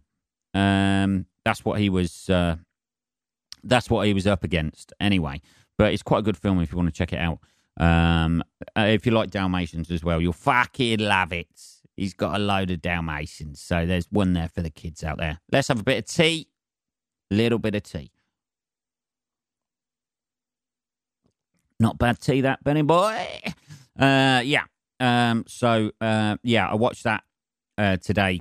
Um, 0.53 1.25
that's 1.43 1.63
what 1.63 1.79
he 1.79 1.89
was. 1.89 2.29
Uh, 2.29 2.57
that's 3.63 3.89
what 3.89 4.07
he 4.07 4.13
was 4.13 4.27
up 4.27 4.43
against, 4.43 4.93
anyway. 4.99 5.41
But 5.77 5.93
it's 5.93 6.03
quite 6.03 6.19
a 6.19 6.23
good 6.23 6.37
film 6.37 6.59
if 6.61 6.71
you 6.71 6.77
want 6.77 6.87
to 6.87 6.93
check 6.93 7.13
it 7.13 7.19
out. 7.19 7.39
Um, 7.77 8.43
uh, 8.77 8.87
if 8.89 9.05
you 9.05 9.11
like 9.11 9.31
Dalmatians 9.31 9.91
as 9.91 10.03
well, 10.03 10.21
you'll 10.21 10.33
fucking 10.33 10.99
love 10.99 11.33
it. 11.33 11.47
He's 11.97 12.13
got 12.13 12.35
a 12.35 12.39
load 12.39 12.71
of 12.71 12.81
Dalmatians, 12.81 13.61
so 13.61 13.85
there's 13.85 14.07
one 14.11 14.33
there 14.33 14.49
for 14.49 14.61
the 14.61 14.69
kids 14.69 15.03
out 15.03 15.17
there. 15.17 15.39
Let's 15.51 15.69
have 15.69 15.79
a 15.79 15.83
bit 15.83 15.99
of 15.99 16.05
tea. 16.05 16.47
Little 17.31 17.59
bit 17.59 17.75
of 17.75 17.83
tea. 17.83 18.11
Not 21.79 21.97
bad 21.97 22.19
tea, 22.19 22.41
that 22.41 22.63
Benny 22.63 22.81
boy. 22.81 23.41
Uh, 23.97 24.41
yeah. 24.43 24.63
Um, 24.99 25.45
so 25.47 25.91
uh, 26.01 26.37
yeah, 26.43 26.67
I 26.67 26.75
watched 26.75 27.03
that 27.03 27.23
uh, 27.77 27.97
today. 27.97 28.39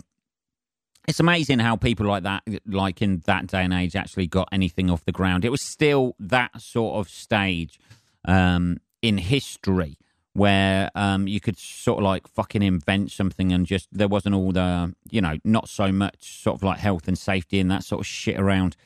It's 1.06 1.20
amazing 1.20 1.58
how 1.58 1.76
people 1.76 2.06
like 2.06 2.22
that, 2.22 2.42
like 2.66 3.02
in 3.02 3.22
that 3.26 3.46
day 3.46 3.62
and 3.62 3.72
age, 3.72 3.94
actually 3.94 4.26
got 4.26 4.48
anything 4.52 4.90
off 4.90 5.04
the 5.04 5.12
ground. 5.12 5.44
It 5.44 5.50
was 5.50 5.60
still 5.60 6.16
that 6.18 6.60
sort 6.60 6.96
of 6.96 7.10
stage 7.10 7.78
um, 8.24 8.78
in 9.04 9.18
history 9.18 9.98
where 10.32 10.90
um, 10.94 11.28
you 11.28 11.38
could 11.40 11.58
sort 11.58 11.98
of 11.98 12.04
like 12.04 12.26
fucking 12.26 12.62
invent 12.62 13.12
something 13.12 13.52
and 13.52 13.66
just 13.66 13.86
there 13.92 14.08
wasn't 14.08 14.34
all 14.34 14.50
the 14.50 14.94
you 15.10 15.20
know 15.20 15.36
not 15.44 15.68
so 15.68 15.92
much 15.92 16.42
sort 16.42 16.56
of 16.56 16.62
like 16.62 16.78
health 16.78 17.06
and 17.06 17.18
safety 17.18 17.60
and 17.60 17.70
that 17.70 17.84
sort 17.84 18.00
of 18.00 18.06
shit 18.06 18.40
around. 18.40 18.76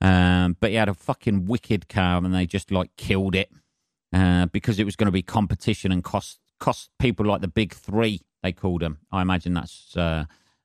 Um, 0.00 0.56
but 0.58 0.70
he 0.70 0.76
had 0.76 0.88
a 0.88 0.94
fucking 0.94 1.44
wicked 1.44 1.88
car 1.88 2.16
and 2.24 2.34
they 2.34 2.46
just 2.46 2.70
like 2.70 2.96
killed 2.96 3.34
it 3.34 3.50
uh, 4.12 4.46
because 4.46 4.78
it 4.78 4.84
was 4.84 4.96
going 4.96 5.06
to 5.06 5.12
be 5.12 5.22
competition 5.22 5.92
and 5.92 6.02
cost 6.02 6.38
cost 6.58 6.88
people 6.98 7.26
like 7.26 7.42
the 7.42 7.48
big 7.48 7.74
three 7.74 8.22
they 8.42 8.52
called 8.52 8.80
them. 8.80 8.98
I 9.12 9.20
imagine 9.20 9.52
that's 9.52 9.94
uh, 9.98 10.24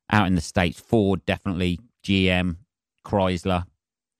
out 0.10 0.27
in 0.27 0.36
the 0.36 0.41
states. 0.41 0.79
Ford 0.79 1.25
definitely, 1.25 1.81
GM, 2.05 2.55
Chrysler. 3.05 3.65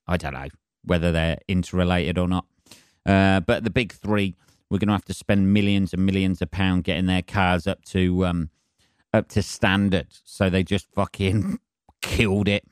I 0.07 0.17
don't 0.17 0.33
know 0.33 0.49
whether 0.83 1.13
they're 1.13 1.37
interrelated 1.47 2.17
or 2.17 2.27
not. 2.27 2.45
Uh, 3.05 3.39
but 3.39 3.63
the 3.63 3.69
big 3.69 3.93
three, 3.93 4.35
we're 4.73 4.79
going 4.79 4.87
to 4.87 4.93
have 4.93 5.05
to 5.05 5.13
spend 5.13 5.53
millions 5.53 5.93
and 5.93 6.03
millions 6.03 6.41
of 6.41 6.49
pounds 6.49 6.81
getting 6.81 7.05
their 7.05 7.21
cars 7.21 7.67
up 7.67 7.85
to 7.85 8.25
um, 8.25 8.49
up 9.13 9.29
to 9.29 9.43
standard. 9.43 10.07
So 10.23 10.49
they 10.49 10.63
just 10.63 10.87
fucking 10.95 11.59
killed 12.01 12.47
it. 12.47 12.65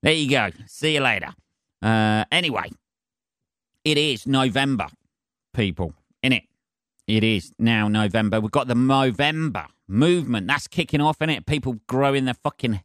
There 0.00 0.12
you 0.12 0.30
go. 0.30 0.50
See 0.66 0.94
you 0.94 1.00
later. 1.00 1.34
Uh, 1.82 2.24
anyway, 2.30 2.70
it 3.84 3.98
is 3.98 4.28
November, 4.28 4.86
people. 5.52 5.92
In 6.22 6.32
it, 6.32 6.44
it 7.08 7.24
is 7.24 7.52
now 7.58 7.88
November. 7.88 8.40
We've 8.40 8.52
got 8.52 8.68
the 8.68 8.74
Movember 8.74 9.66
movement. 9.88 10.46
That's 10.46 10.68
kicking 10.68 11.00
off, 11.00 11.20
in 11.20 11.30
it. 11.30 11.46
People 11.46 11.80
growing 11.88 12.26
their 12.26 12.34
fucking 12.34 12.80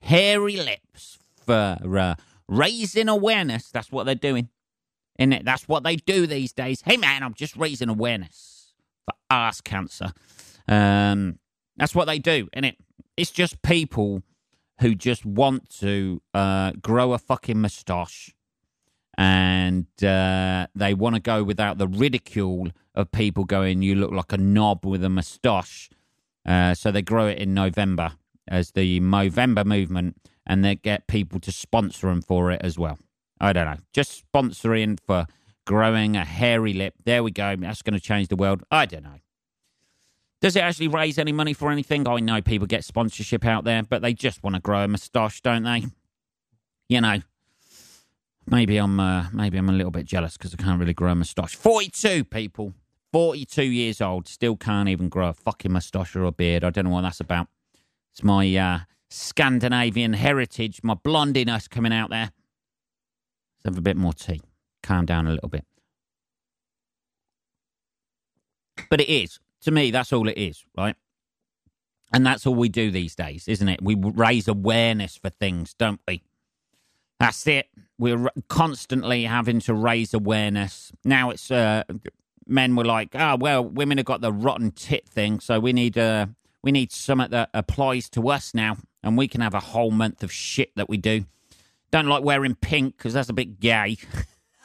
hairy 0.00 0.58
lips 0.58 1.18
for 1.44 1.76
uh, 1.98 2.14
raising 2.46 3.08
awareness. 3.08 3.72
That's 3.72 3.90
what 3.90 4.06
they're 4.06 4.14
doing. 4.14 4.48
In 5.16 5.32
it, 5.32 5.44
that's 5.44 5.68
what 5.68 5.84
they 5.84 5.96
do 5.96 6.26
these 6.26 6.52
days. 6.52 6.82
Hey 6.82 6.96
man, 6.96 7.22
I'm 7.22 7.34
just 7.34 7.56
raising 7.56 7.88
awareness 7.88 8.74
for 9.04 9.14
ass 9.30 9.60
cancer. 9.60 10.12
Um, 10.66 11.38
that's 11.76 11.94
what 11.94 12.06
they 12.06 12.18
do, 12.18 12.48
in 12.52 12.64
it. 12.64 12.76
It's 13.16 13.30
just 13.30 13.62
people 13.62 14.22
who 14.80 14.94
just 14.94 15.24
want 15.24 15.70
to 15.78 16.20
uh, 16.32 16.72
grow 16.82 17.12
a 17.12 17.18
fucking 17.18 17.60
moustache 17.60 18.34
and 19.16 19.86
uh, 20.02 20.66
they 20.74 20.94
want 20.94 21.14
to 21.14 21.20
go 21.20 21.44
without 21.44 21.78
the 21.78 21.86
ridicule 21.86 22.68
of 22.94 23.12
people 23.12 23.44
going, 23.44 23.82
"You 23.82 23.94
look 23.94 24.10
like 24.10 24.32
a 24.32 24.38
knob 24.38 24.84
with 24.84 25.04
a 25.04 25.08
moustache." 25.08 25.90
Uh, 26.46 26.74
so 26.74 26.90
they 26.90 27.02
grow 27.02 27.26
it 27.28 27.38
in 27.38 27.54
November 27.54 28.12
as 28.48 28.72
the 28.72 29.00
Movember 29.00 29.64
movement, 29.64 30.16
and 30.46 30.64
they 30.64 30.74
get 30.74 31.06
people 31.06 31.40
to 31.40 31.52
sponsor 31.52 32.08
them 32.08 32.22
for 32.22 32.50
it 32.50 32.60
as 32.62 32.78
well. 32.78 32.98
I 33.44 33.52
don't 33.52 33.66
know, 33.66 33.76
just 33.92 34.24
sponsoring 34.32 34.98
for 35.06 35.26
growing 35.66 36.16
a 36.16 36.24
hairy 36.24 36.72
lip. 36.72 36.94
There 37.04 37.22
we 37.22 37.30
go. 37.30 37.56
That's 37.56 37.82
going 37.82 37.94
to 37.94 38.00
change 38.00 38.28
the 38.28 38.36
world. 38.36 38.62
I 38.70 38.86
don't 38.86 39.02
know. 39.02 39.20
Does 40.40 40.56
it 40.56 40.60
actually 40.60 40.88
raise 40.88 41.18
any 41.18 41.32
money 41.32 41.52
for 41.52 41.70
anything? 41.70 42.08
I 42.08 42.20
know 42.20 42.40
people 42.42 42.66
get 42.66 42.84
sponsorship 42.84 43.44
out 43.44 43.64
there, 43.64 43.82
but 43.82 44.02
they 44.02 44.12
just 44.12 44.42
want 44.42 44.56
to 44.56 44.62
grow 44.62 44.84
a 44.84 44.88
moustache, 44.88 45.40
don't 45.42 45.62
they? 45.62 45.84
You 46.88 47.00
know, 47.00 47.18
maybe 48.46 48.76
I'm 48.76 48.98
uh, 49.00 49.26
maybe 49.32 49.58
I'm 49.58 49.68
a 49.68 49.72
little 49.72 49.90
bit 49.90 50.06
jealous 50.06 50.36
because 50.36 50.54
I 50.54 50.62
can't 50.62 50.80
really 50.80 50.94
grow 50.94 51.12
a 51.12 51.14
moustache. 51.14 51.54
Forty-two 51.54 52.24
people, 52.24 52.74
forty-two 53.12 53.64
years 53.64 54.00
old, 54.00 54.28
still 54.28 54.56
can't 54.56 54.88
even 54.88 55.08
grow 55.08 55.28
a 55.28 55.34
fucking 55.34 55.72
moustache 55.72 56.16
or 56.16 56.24
a 56.24 56.32
beard. 56.32 56.64
I 56.64 56.70
don't 56.70 56.84
know 56.84 56.90
what 56.90 57.02
that's 57.02 57.20
about. 57.20 57.48
It's 58.12 58.22
my 58.22 58.54
uh, 58.56 58.78
Scandinavian 59.08 60.12
heritage, 60.14 60.80
my 60.82 60.94
blondiness 60.94 61.68
coming 61.68 61.92
out 61.92 62.10
there. 62.10 62.32
Have 63.64 63.78
a 63.78 63.82
bit 63.82 63.96
more 63.96 64.12
tea. 64.12 64.42
Calm 64.82 65.06
down 65.06 65.26
a 65.26 65.32
little 65.32 65.48
bit. 65.48 65.64
But 68.90 69.00
it 69.00 69.08
is 69.08 69.38
to 69.64 69.70
me, 69.70 69.90
that's 69.90 70.12
all 70.12 70.28
it 70.28 70.38
is, 70.38 70.64
right? 70.76 70.94
And 72.12 72.24
that's 72.24 72.46
all 72.46 72.54
we 72.54 72.68
do 72.68 72.90
these 72.90 73.14
days, 73.14 73.48
isn't 73.48 73.68
it? 73.68 73.82
We 73.82 73.96
raise 73.96 74.46
awareness 74.46 75.16
for 75.16 75.30
things, 75.30 75.74
don't 75.74 76.00
we? 76.06 76.22
That's 77.18 77.46
it. 77.46 77.68
We're 77.98 78.28
constantly 78.48 79.24
having 79.24 79.60
to 79.60 79.74
raise 79.74 80.14
awareness. 80.14 80.92
Now 81.04 81.30
it's 81.30 81.50
uh, 81.50 81.84
men 82.46 82.76
were 82.76 82.84
like, 82.84 83.14
"Oh 83.14 83.36
well, 83.36 83.64
women 83.64 83.98
have 83.98 84.04
got 84.04 84.20
the 84.20 84.32
rotten 84.32 84.72
tit 84.72 85.08
thing, 85.08 85.40
so 85.40 85.58
we 85.58 85.72
need 85.72 85.96
uh, 85.96 86.26
we 86.62 86.72
need 86.72 86.92
something 86.92 87.30
that 87.30 87.50
applies 87.54 88.10
to 88.10 88.28
us 88.28 88.52
now, 88.52 88.76
and 89.02 89.16
we 89.16 89.26
can 89.26 89.40
have 89.40 89.54
a 89.54 89.60
whole 89.60 89.90
month 89.90 90.22
of 90.22 90.30
shit 90.30 90.72
that 90.76 90.88
we 90.88 90.98
do. 90.98 91.24
Don't 91.94 92.08
like 92.08 92.24
wearing 92.24 92.56
pink 92.56 92.96
because 92.96 93.14
that's 93.14 93.28
a 93.28 93.32
bit 93.32 93.60
gay." 93.60 93.98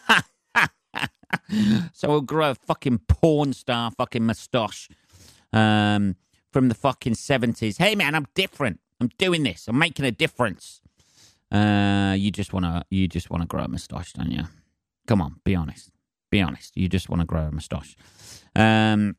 so 1.94 2.10
we'll 2.10 2.22
grow 2.22 2.50
a 2.50 2.56
fucking 2.56 3.02
porn 3.08 3.54
star 3.54 3.92
fucking 3.92 4.26
moustache 4.26 4.90
um, 5.54 6.16
from 6.52 6.70
the 6.70 6.74
fucking 6.74 7.14
70s. 7.14 7.78
Hey, 7.78 7.94
man, 7.94 8.16
I'm 8.16 8.26
different. 8.34 8.80
I'm 9.00 9.12
doing 9.20 9.44
this. 9.44 9.68
I'm 9.68 9.78
making 9.78 10.06
a 10.06 10.12
difference. 10.12 10.82
Uh, 11.52 12.16
you 12.18 12.32
just 12.32 12.52
want 12.52 12.66
to 12.66 12.84
you 12.90 13.08
just 13.08 13.30
want 13.30 13.44
to 13.44 13.48
grow 13.48 13.64
a 13.64 13.68
moustache, 13.68 14.14
don't 14.14 14.32
you? 14.32 14.46
Come 15.06 15.22
on, 15.22 15.36
be 15.44 15.54
honest. 15.54 15.92
Be 16.32 16.42
honest. 16.42 16.76
You 16.76 16.90
just 16.90 17.10
want 17.10 17.20
to 17.20 17.28
grow 17.28 17.42
a 17.42 17.52
moustache. 17.52 17.96
Um, 18.56 19.18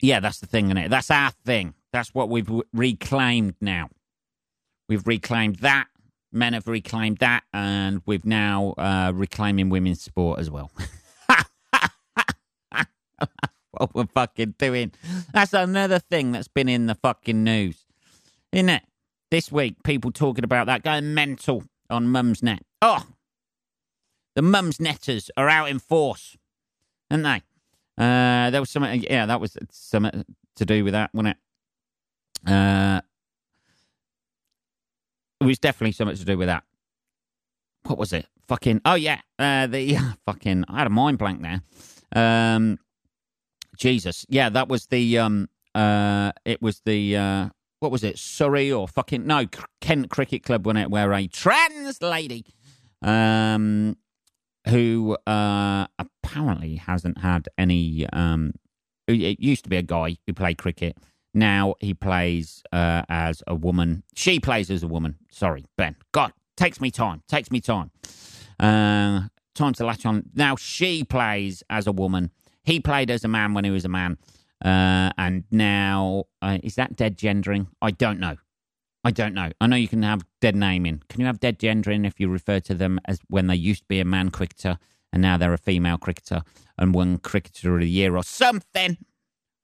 yeah, 0.00 0.18
that's 0.18 0.40
the 0.40 0.48
thing, 0.48 0.72
is 0.72 0.86
it? 0.86 0.90
That's 0.90 1.12
our 1.12 1.30
thing. 1.44 1.74
That's 1.92 2.12
what 2.12 2.28
we've 2.28 2.50
reclaimed 2.72 3.54
now. 3.60 3.90
We've 4.88 5.06
reclaimed 5.06 5.60
that. 5.60 5.86
Men 6.32 6.54
have 6.54 6.66
reclaimed 6.66 7.18
that, 7.18 7.44
and 7.52 8.00
we've 8.06 8.24
now 8.24 8.74
uh, 8.78 9.12
reclaiming 9.14 9.68
women's 9.68 10.00
sport 10.00 10.40
as 10.40 10.50
well. 10.50 10.70
what 13.72 13.94
we're 13.94 14.06
fucking 14.06 14.54
doing. 14.58 14.92
That's 15.32 15.52
another 15.52 15.98
thing 15.98 16.32
that's 16.32 16.48
been 16.48 16.68
in 16.68 16.86
the 16.86 16.94
fucking 16.94 17.44
news, 17.44 17.84
isn't 18.52 18.68
it? 18.68 18.82
This 19.30 19.50
week, 19.50 19.82
people 19.82 20.10
talking 20.12 20.44
about 20.44 20.66
that 20.66 20.82
going 20.82 21.14
mental 21.14 21.64
on 21.90 22.06
Mumsnet. 22.06 22.60
Oh, 22.80 23.04
the 24.34 24.42
Mumsnetters 24.42 25.30
are 25.36 25.48
out 25.48 25.68
in 25.68 25.78
force, 25.78 26.36
aren't 27.10 27.24
they? 27.24 27.42
Uh, 27.98 28.50
there 28.50 28.60
was 28.60 28.70
something, 28.70 29.02
yeah, 29.02 29.26
that 29.26 29.40
was 29.40 29.56
something 29.70 30.24
to 30.56 30.64
do 30.64 30.84
with 30.84 30.92
that, 30.92 31.10
wasn't 31.12 31.36
it? 31.36 32.50
Uh, 32.50 33.00
it 35.42 35.46
was 35.46 35.58
definitely 35.58 35.92
something 35.92 36.16
to 36.16 36.24
do 36.24 36.38
with 36.38 36.48
that. 36.48 36.64
What 37.84 37.98
was 37.98 38.12
it? 38.12 38.26
Fucking, 38.46 38.80
oh 38.84 38.94
yeah, 38.94 39.20
uh, 39.38 39.66
the 39.66 39.96
fucking, 40.26 40.64
I 40.68 40.78
had 40.78 40.86
a 40.86 40.90
mind 40.90 41.18
blank 41.18 41.42
there. 41.42 41.62
Um, 42.14 42.78
Jesus, 43.76 44.24
yeah, 44.28 44.48
that 44.50 44.68
was 44.68 44.86
the 44.86 45.18
um, 45.18 45.48
uh, 45.74 46.32
it 46.44 46.60
was 46.62 46.82
the 46.84 47.16
uh, 47.16 47.48
what 47.80 47.90
was 47.90 48.04
it, 48.04 48.18
Surrey 48.18 48.70
or 48.70 48.86
fucking 48.86 49.26
no 49.26 49.46
Kent 49.80 50.10
Cricket 50.10 50.44
Club 50.44 50.66
when 50.66 50.76
it 50.76 50.90
where 50.90 51.12
a 51.12 51.26
trans 51.26 52.00
lady, 52.02 52.44
um, 53.00 53.96
who 54.68 55.16
uh 55.26 55.86
apparently 55.98 56.76
hasn't 56.76 57.18
had 57.18 57.48
any 57.58 58.06
um, 58.12 58.52
it 59.08 59.40
used 59.40 59.64
to 59.64 59.70
be 59.70 59.78
a 59.78 59.82
guy 59.82 60.16
who 60.26 60.34
played 60.34 60.58
cricket. 60.58 60.96
Now 61.34 61.74
he 61.80 61.94
plays 61.94 62.62
uh, 62.72 63.02
as 63.08 63.42
a 63.46 63.54
woman. 63.54 64.02
She 64.14 64.38
plays 64.38 64.70
as 64.70 64.82
a 64.82 64.88
woman. 64.88 65.16
Sorry, 65.30 65.64
Ben. 65.76 65.96
God, 66.12 66.32
takes 66.56 66.80
me 66.80 66.90
time. 66.90 67.22
Takes 67.28 67.50
me 67.50 67.60
time. 67.60 67.90
Uh, 68.60 69.28
time 69.54 69.72
to 69.74 69.86
latch 69.86 70.04
on. 70.04 70.24
Now 70.34 70.56
she 70.56 71.04
plays 71.04 71.62
as 71.70 71.86
a 71.86 71.92
woman 71.92 72.30
he 72.64 72.80
played 72.80 73.10
as 73.10 73.24
a 73.24 73.28
man 73.28 73.54
when 73.54 73.64
he 73.64 73.70
was 73.70 73.84
a 73.84 73.88
man. 73.88 74.18
Uh, 74.64 75.10
and 75.18 75.44
now, 75.50 76.24
uh, 76.40 76.58
is 76.62 76.76
that 76.76 76.96
dead 76.96 77.18
gendering? 77.18 77.68
I 77.80 77.90
don't 77.90 78.20
know. 78.20 78.36
I 79.04 79.10
don't 79.10 79.34
know. 79.34 79.50
I 79.60 79.66
know 79.66 79.76
you 79.76 79.88
can 79.88 80.04
have 80.04 80.24
dead 80.40 80.54
naming. 80.54 81.02
Can 81.08 81.20
you 81.20 81.26
have 81.26 81.40
dead 81.40 81.58
gendering 81.58 82.04
if 82.04 82.20
you 82.20 82.28
refer 82.28 82.60
to 82.60 82.74
them 82.74 83.00
as 83.04 83.18
when 83.28 83.48
they 83.48 83.56
used 83.56 83.80
to 83.80 83.88
be 83.88 83.98
a 83.98 84.04
man 84.04 84.30
cricketer 84.30 84.78
and 85.12 85.20
now 85.20 85.36
they're 85.36 85.52
a 85.52 85.58
female 85.58 85.98
cricketer 85.98 86.42
and 86.78 86.94
one 86.94 87.18
cricketer 87.18 87.74
of 87.74 87.80
the 87.80 87.90
year 87.90 88.16
or 88.16 88.22
something? 88.22 88.96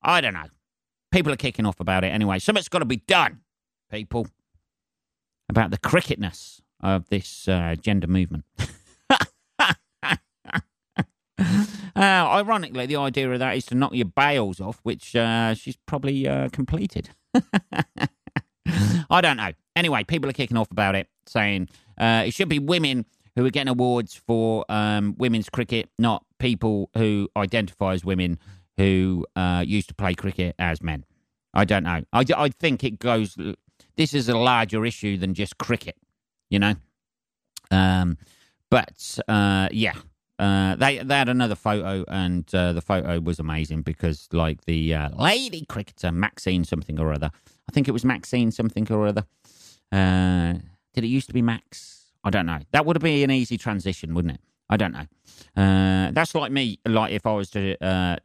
I 0.03 0.21
don't 0.21 0.35
know. 0.35 0.49
People 1.11 1.33
are 1.33 1.37
kicking 1.37 1.67
off 1.67 1.81
about 1.81 2.05
it 2.05 2.09
anyway. 2.09 2.39
Something's 2.39 2.69
got 2.69 2.81
to 2.81 2.85
be 2.85 2.99
done, 2.99 3.41
people, 3.91 4.27
about 5.49 5.71
the 5.71 5.79
cricketness 5.79 6.61
of 6.81 7.09
this 7.09 7.49
uh, 7.49 7.75
gender 7.81 8.07
movement. 8.07 8.45
Uh, 11.99 12.29
ironically, 12.31 12.87
the 12.87 12.95
idea 12.95 13.29
of 13.29 13.41
that 13.41 13.57
is 13.57 13.67
to 13.67 13.75
knock 13.75 13.93
your 13.93 14.05
bails 14.05 14.61
off, 14.61 14.79
which 14.85 15.17
uh, 15.17 15.53
she's 15.53 15.77
probably 15.85 16.29
uh, 16.29 16.49
completed. 16.51 17.11
I 19.11 19.21
don't 19.21 19.37
know. 19.37 19.51
Anyway, 19.75 20.05
people 20.05 20.31
are 20.31 20.33
kicking 20.33 20.57
off 20.57 20.71
about 20.71 20.95
it, 20.95 21.09
saying 21.27 21.69
uh, 21.99 22.23
it 22.25 22.35
should 22.35 22.49
be 22.49 22.61
women 22.61 23.05
who 23.35 23.45
are 23.45 23.51
getting 23.51 23.69
awards 23.69 24.15
for 24.15 24.65
um, 24.69 25.17
women's 25.19 25.49
cricket, 25.49 25.89
not 25.99 26.25
people 26.39 26.89
who 26.97 27.29
identify 27.37 27.95
as 27.95 28.05
women 28.05 28.39
who 28.79 29.27
uh, 29.37 29.63
used 29.67 29.89
to 29.89 29.95
play 29.95 30.15
cricket 30.15 30.55
as 30.59 30.83
men. 30.83 31.05
I 31.53 31.65
don't 31.65 31.83
know. 31.83 32.03
I, 32.13 32.25
I 32.37 32.49
think 32.49 32.85
it 32.85 32.99
goes. 32.99 33.37
This 33.97 34.15
is 34.15 34.29
a 34.29 34.39
larger 34.39 34.87
issue 34.87 35.19
than 35.19 35.35
just 35.35 35.59
cricket, 35.59 35.97
you 36.49 36.59
know. 36.59 36.75
Um, 37.71 38.17
but 38.71 39.19
uh, 39.29 39.69
yeah, 39.73 39.95
uh, 40.39 40.77
they 40.77 40.99
they 40.99 41.17
had 41.17 41.29
another 41.29 41.57
photo, 41.57 42.05
and 42.09 42.49
uh, 42.55 42.73
the 42.73 42.81
photo 42.81 43.19
was 43.19 43.39
amazing 43.39 43.83
because 43.83 44.29
like 44.33 44.65
the 44.65 44.95
uh, 44.95 45.09
lady 45.19 45.65
cricketer 45.69 46.13
Maxine 46.13 46.65
something 46.65 46.99
or 46.99 47.13
other. 47.13 47.31
I 47.69 47.73
think 47.73 47.89
it 47.89 47.93
was 47.93 48.05
Maxine 48.05 48.51
something 48.51 48.91
or 48.91 49.07
other. 49.09 49.25
Uh, 49.91 50.55
did 50.95 51.05
it 51.05 51.09
used 51.09 51.29
to 51.29 51.35
be 51.35 51.43
Max? 51.43 52.13
I 52.25 52.31
don't 52.31 52.47
know. 52.47 52.61
That 52.73 52.87
would 52.87 53.01
been 53.01 53.25
an 53.25 53.31
easy 53.31 53.59
transition, 53.59 54.15
wouldn't 54.15 54.35
it? 54.35 54.41
I 54.71 54.77
don't 54.77 54.93
know. 54.93 55.07
Uh, 55.57 56.11
that's 56.13 56.35
like 56.35 56.53
me. 56.53 56.79
Like 56.87 57.13
if 57.13 57.27
I 57.27 57.33
was 57.33 57.51
to 57.51 57.83
uh, 57.85 58.17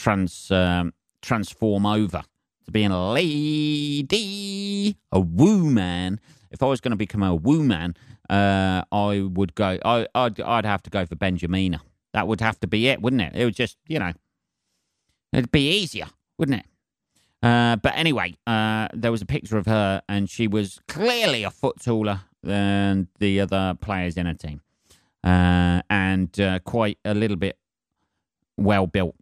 trans 0.00 0.50
um, 0.50 0.92
transform 1.22 1.84
over 1.86 2.22
to 2.64 2.70
being 2.70 2.90
a 2.90 3.12
lady, 3.12 4.96
a 5.12 5.20
woo 5.20 5.70
man. 5.70 6.18
If 6.50 6.62
I 6.62 6.66
was 6.66 6.80
going 6.80 6.90
to 6.90 6.96
become 6.96 7.22
a 7.22 7.34
woo 7.34 7.62
man, 7.62 7.94
uh, 8.28 8.82
I 8.90 9.20
would 9.20 9.54
go. 9.54 9.78
I, 9.84 10.06
I'd, 10.14 10.40
I'd 10.40 10.64
have 10.64 10.82
to 10.84 10.90
go 10.90 11.06
for 11.06 11.16
Benjamina. 11.16 11.80
That 12.12 12.26
would 12.26 12.40
have 12.40 12.58
to 12.60 12.66
be 12.66 12.88
it, 12.88 13.00
wouldn't 13.00 13.22
it? 13.22 13.36
It 13.36 13.44
would 13.44 13.54
just, 13.54 13.76
you 13.86 13.98
know, 13.98 14.12
it'd 15.32 15.52
be 15.52 15.70
easier, 15.80 16.06
wouldn't 16.38 16.60
it? 16.60 16.66
Uh, 17.42 17.76
but 17.76 17.92
anyway, 17.96 18.34
uh, 18.46 18.88
there 18.92 19.12
was 19.12 19.22
a 19.22 19.26
picture 19.26 19.56
of 19.56 19.66
her, 19.66 20.02
and 20.08 20.28
she 20.28 20.48
was 20.48 20.80
clearly 20.88 21.44
a 21.44 21.50
foot 21.50 21.80
taller 21.80 22.22
than 22.42 23.08
the 23.18 23.40
other 23.40 23.76
players 23.80 24.16
in 24.16 24.26
her 24.26 24.34
team, 24.34 24.60
uh, 25.24 25.82
and 25.88 26.38
uh, 26.40 26.58
quite 26.60 26.98
a 27.04 27.14
little 27.14 27.36
bit 27.36 27.58
well 28.56 28.86
built, 28.86 29.14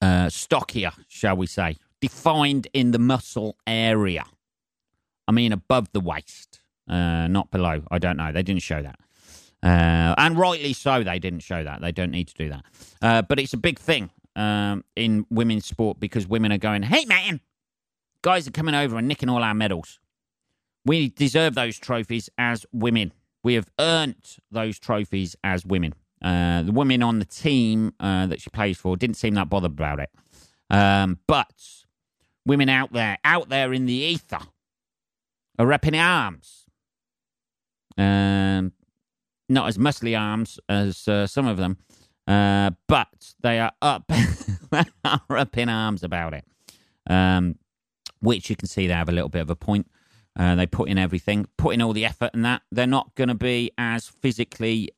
uh, 0.00 0.28
stockier, 0.28 0.92
shall 1.08 1.36
we 1.36 1.46
say, 1.46 1.76
defined 2.00 2.68
in 2.72 2.90
the 2.90 2.98
muscle 2.98 3.56
area. 3.66 4.24
I 5.28 5.32
mean, 5.32 5.52
above 5.52 5.92
the 5.92 6.00
waist, 6.00 6.60
uh, 6.88 7.28
not 7.28 7.50
below. 7.50 7.82
I 7.90 7.98
don't 7.98 8.16
know. 8.16 8.32
They 8.32 8.42
didn't 8.42 8.62
show 8.62 8.82
that. 8.82 8.98
Uh, 9.62 10.14
and 10.16 10.38
rightly 10.38 10.72
so, 10.72 11.02
they 11.02 11.18
didn't 11.18 11.40
show 11.40 11.62
that. 11.62 11.80
They 11.80 11.92
don't 11.92 12.10
need 12.10 12.28
to 12.28 12.34
do 12.34 12.48
that. 12.48 12.64
Uh, 13.02 13.22
but 13.22 13.38
it's 13.38 13.52
a 13.52 13.58
big 13.58 13.78
thing 13.78 14.10
um, 14.36 14.84
in 14.96 15.26
women's 15.30 15.66
sport 15.66 16.00
because 16.00 16.26
women 16.26 16.50
are 16.52 16.58
going, 16.58 16.82
hey, 16.82 17.04
man, 17.04 17.40
guys 18.22 18.48
are 18.48 18.52
coming 18.52 18.74
over 18.74 18.96
and 18.96 19.06
nicking 19.06 19.28
all 19.28 19.42
our 19.42 19.54
medals. 19.54 20.00
We 20.84 21.10
deserve 21.10 21.54
those 21.54 21.78
trophies 21.78 22.30
as 22.38 22.64
women. 22.72 23.12
We 23.42 23.54
have 23.54 23.70
earned 23.78 24.36
those 24.50 24.78
trophies 24.78 25.36
as 25.44 25.64
women. 25.64 25.94
Uh, 26.22 26.62
the 26.62 26.72
women 26.72 27.02
on 27.02 27.18
the 27.18 27.24
team 27.24 27.94
uh, 27.98 28.26
that 28.26 28.40
she 28.40 28.50
plays 28.50 28.76
for 28.76 28.96
didn't 28.96 29.16
seem 29.16 29.34
that 29.34 29.48
bothered 29.48 29.72
about 29.72 30.00
it. 30.00 30.10
Um, 30.68 31.18
but 31.26 31.52
women 32.44 32.68
out 32.68 32.92
there, 32.92 33.18
out 33.24 33.48
there 33.48 33.72
in 33.72 33.86
the 33.86 33.94
ether, 33.94 34.40
are 35.58 35.72
in 35.72 35.94
arms. 35.94 36.66
Um, 37.98 38.72
not 39.48 39.68
as 39.68 39.76
muscly 39.76 40.18
arms 40.18 40.58
as 40.68 41.06
uh, 41.08 41.26
some 41.26 41.46
of 41.46 41.56
them, 41.56 41.78
uh, 42.26 42.70
but 42.86 43.34
they 43.42 43.58
are 43.58 43.72
up, 43.82 44.10
are 45.04 45.36
up 45.36 45.58
in 45.58 45.68
arms 45.68 46.02
about 46.02 46.34
it. 46.34 46.44
Um, 47.08 47.58
which 48.20 48.50
you 48.50 48.56
can 48.56 48.68
see 48.68 48.86
they 48.86 48.92
have 48.92 49.08
a 49.08 49.12
little 49.12 49.28
bit 49.28 49.40
of 49.40 49.50
a 49.50 49.56
point. 49.56 49.90
Uh, 50.38 50.54
they 50.54 50.66
put 50.66 50.88
in 50.88 50.98
everything, 50.98 51.46
put 51.56 51.74
in 51.74 51.82
all 51.82 51.92
the 51.92 52.04
effort, 52.04 52.30
and 52.34 52.44
that 52.44 52.62
they're 52.70 52.86
not 52.86 53.14
going 53.14 53.28
to 53.28 53.34
be 53.34 53.70
as 53.76 54.06
physically. 54.06 54.90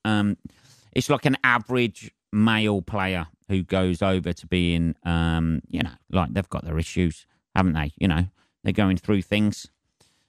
It's 0.93 1.11
like 1.11 1.27
an 1.27 1.37
average 1.43 2.13
male 2.33 2.83
player 2.83 3.27
who 3.49 3.63
goes 3.63 4.03
over 4.03 4.33
to 4.33 4.47
being, 4.47 4.95
um, 5.05 5.63
you 5.69 5.83
know, 5.83 5.93
like 6.11 6.33
they've 6.33 6.49
got 6.49 6.65
their 6.65 6.79
issues, 6.79 7.27
haven't 7.55 7.75
they? 7.75 7.93
You 7.99 8.09
know, 8.09 8.27
they're 8.65 8.73
going 8.73 8.97
through 8.97 9.23
things, 9.23 9.69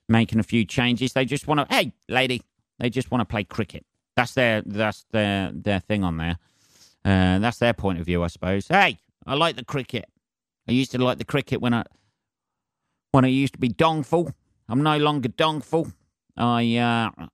making 0.09 0.39
a 0.39 0.43
few 0.43 0.65
changes. 0.65 1.13
They 1.13 1.25
just 1.25 1.47
want 1.47 1.67
to, 1.67 1.75
hey, 1.75 1.93
lady, 2.09 2.41
they 2.79 2.89
just 2.89 3.11
want 3.11 3.21
to 3.21 3.25
play 3.25 3.43
cricket. 3.43 3.85
That's 4.15 4.33
their 4.33 4.61
that's 4.65 5.05
their 5.11 5.51
their 5.51 5.79
thing 5.79 6.03
on 6.03 6.17
there. 6.17 6.37
Uh, 7.05 7.39
that's 7.39 7.57
their 7.57 7.73
point 7.73 7.99
of 7.99 8.05
view, 8.05 8.23
I 8.23 8.27
suppose. 8.27 8.67
Hey, 8.67 8.99
I 9.25 9.35
like 9.35 9.55
the 9.55 9.65
cricket. 9.65 10.05
I 10.67 10.71
used 10.71 10.91
to 10.91 10.97
like 11.03 11.17
the 11.17 11.25
cricket 11.25 11.61
when 11.61 11.73
I 11.73 11.83
when 13.11 13.25
I 13.25 13.29
used 13.29 13.53
to 13.53 13.59
be 13.59 13.69
dongful. 13.69 14.31
I'm 14.69 14.83
no 14.83 14.97
longer 14.97 15.29
dongful. 15.29 15.91
I 16.37 16.77
uh, 16.77 17.27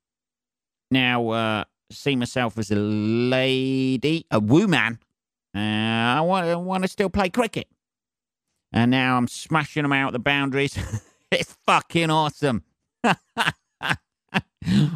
now 0.89 1.29
uh, 1.29 1.63
see 1.91 2.15
myself 2.15 2.57
as 2.57 2.71
a 2.71 2.75
lady, 2.75 4.25
a 4.31 4.39
woman. 4.39 4.99
Uh, 5.55 5.59
I 5.59 6.21
want, 6.21 6.61
want 6.61 6.83
to 6.83 6.87
still 6.87 7.09
play 7.09 7.29
cricket. 7.29 7.67
And 8.71 8.91
now 8.91 9.17
I'm 9.17 9.27
smashing 9.27 9.83
them 9.83 9.93
out 9.93 10.13
the 10.13 10.19
boundaries. 10.19 10.77
it's 11.31 11.57
fucking 11.65 12.09
awesome. 12.09 12.63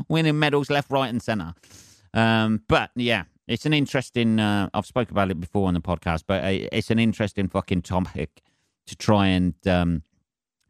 Winning 0.08 0.38
medals 0.38 0.70
left, 0.70 0.92
right, 0.92 1.10
and 1.10 1.22
centre. 1.22 1.54
Um, 2.14 2.62
but 2.68 2.92
yeah, 2.96 3.24
it's 3.48 3.66
an 3.66 3.74
interesting. 3.74 4.40
Uh, 4.40 4.70
I've 4.74 4.86
spoke 4.86 5.10
about 5.10 5.32
it 5.32 5.40
before 5.40 5.68
on 5.68 5.74
the 5.74 5.82
podcast, 5.82 6.24
but 6.28 6.44
it's 6.44 6.92
an 6.92 7.00
interesting 7.00 7.48
fucking 7.48 7.82
topic 7.82 8.42
to 8.86 8.96
try 8.96 9.28
and 9.28 9.56
um, 9.68 10.04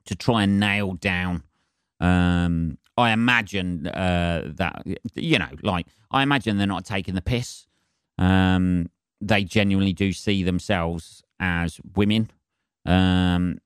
to 0.05 0.15
try 0.15 0.43
and 0.43 0.59
nail 0.59 0.93
down. 0.93 1.43
Um, 1.99 2.77
I 2.97 3.11
imagine 3.11 3.87
uh, 3.87 4.51
that 4.55 4.83
you 5.15 5.39
know, 5.39 5.49
like 5.61 5.87
I 6.11 6.23
imagine 6.23 6.57
they're 6.57 6.67
not 6.67 6.85
taking 6.85 7.15
the 7.15 7.21
piss. 7.21 7.67
Um, 8.17 8.89
they 9.19 9.43
genuinely 9.43 9.93
do 9.93 10.13
see 10.13 10.43
themselves 10.43 11.23
as 11.39 11.79
women. 11.95 12.29
Um, 12.85 13.59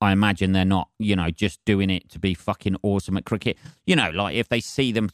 I 0.00 0.12
imagine 0.12 0.52
they're 0.52 0.64
not, 0.64 0.88
you 0.98 1.16
know, 1.16 1.30
just 1.30 1.64
doing 1.64 1.90
it 1.90 2.08
to 2.10 2.18
be 2.18 2.34
fucking 2.34 2.76
awesome 2.82 3.16
at 3.16 3.24
cricket. 3.24 3.56
You 3.86 3.96
know, 3.96 4.10
like 4.10 4.36
if 4.36 4.48
they 4.48 4.60
see 4.60 4.92
them, 4.92 5.10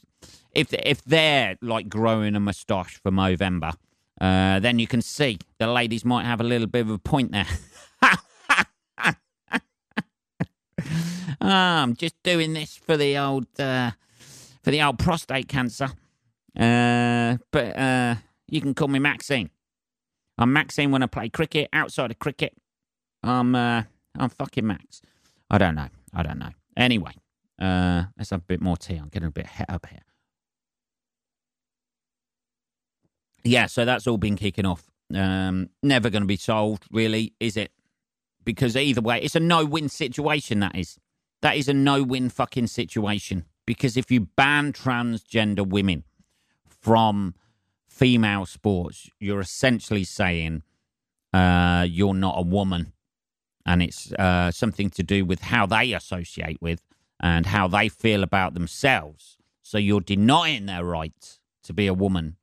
if 0.51 0.73
if 0.73 1.03
they're 1.03 1.57
like 1.61 1.89
growing 1.89 2.35
a 2.35 2.39
moustache 2.39 2.99
for 3.01 3.11
Movember, 3.11 3.73
uh, 4.21 4.59
then 4.59 4.79
you 4.79 4.87
can 4.87 5.01
see 5.01 5.39
the 5.59 5.67
ladies 5.67 6.05
might 6.05 6.25
have 6.25 6.39
a 6.39 6.43
little 6.43 6.67
bit 6.67 6.81
of 6.81 6.89
a 6.89 6.99
point 6.99 7.31
there. 7.31 7.47
I'm 11.53 11.95
just 11.95 12.15
doing 12.23 12.53
this 12.53 12.75
for 12.75 12.97
the 12.97 13.17
old 13.17 13.47
uh, 13.59 13.91
for 14.63 14.71
the 14.71 14.81
old 14.81 14.99
prostate 14.99 15.47
cancer. 15.47 15.89
Uh, 16.57 17.37
but 17.51 17.77
uh, 17.77 18.15
you 18.47 18.61
can 18.61 18.73
call 18.73 18.87
me 18.87 18.99
Maxine. 18.99 19.49
I'm 20.37 20.53
Maxine 20.53 20.91
when 20.91 21.03
I 21.03 21.07
play 21.07 21.29
cricket. 21.29 21.69
Outside 21.73 22.11
of 22.11 22.19
cricket, 22.19 22.53
I'm 23.23 23.55
uh, 23.55 23.83
I'm 24.17 24.29
fucking 24.29 24.65
Max. 24.65 25.01
I 25.49 25.57
don't 25.57 25.75
know. 25.75 25.89
I 26.13 26.23
don't 26.23 26.39
know. 26.39 26.51
Anyway, 26.77 27.13
uh, 27.61 28.03
let's 28.17 28.31
have 28.31 28.41
a 28.41 28.45
bit 28.45 28.61
more 28.61 28.77
tea. 28.77 28.95
I'm 28.95 29.09
getting 29.09 29.27
a 29.27 29.31
bit 29.31 29.45
het 29.45 29.69
up 29.69 29.85
here. 29.87 29.99
Yeah, 33.43 33.67
so 33.67 33.85
that's 33.85 34.07
all 34.07 34.17
been 34.17 34.37
kicking 34.37 34.65
off. 34.65 34.83
Um, 35.13 35.69
never 35.83 36.09
going 36.09 36.23
to 36.23 36.27
be 36.27 36.35
solved, 36.35 36.85
really, 36.89 37.33
is 37.39 37.55
it? 37.55 37.71
Because 38.43 38.75
either 38.75 39.01
way, 39.01 39.21
it's 39.21 39.35
a 39.35 39.39
no-win 39.39 39.87
situation. 39.87 40.61
That 40.61 40.75
is, 40.75 40.97
that 41.45 41.57
is 41.57 41.69
a 41.69 41.73
no-win 41.75 42.27
fucking 42.27 42.65
situation. 42.65 43.45
Because 43.67 43.95
if 43.95 44.09
you 44.09 44.21
ban 44.21 44.73
transgender 44.73 45.63
women 45.63 46.03
from 46.67 47.35
female 47.87 48.47
sports, 48.47 49.11
you're 49.19 49.41
essentially 49.41 50.03
saying 50.03 50.63
uh, 51.33 51.85
you're 51.87 52.15
not 52.15 52.33
a 52.35 52.41
woman 52.41 52.93
and 53.63 53.83
it's 53.83 54.11
uh, 54.13 54.49
something 54.49 54.89
to 54.89 55.03
do 55.03 55.23
with 55.23 55.41
how 55.43 55.67
they 55.67 55.93
associate 55.93 56.59
with 56.61 56.81
and 57.19 57.45
how 57.45 57.67
they 57.67 57.89
feel 57.89 58.23
about 58.23 58.55
themselves. 58.55 59.37
So 59.61 59.77
you're 59.77 60.01
denying 60.01 60.65
their 60.65 60.83
right 60.83 61.39
to 61.61 61.73
be 61.73 61.85
a 61.85 61.93
woman. 61.93 62.37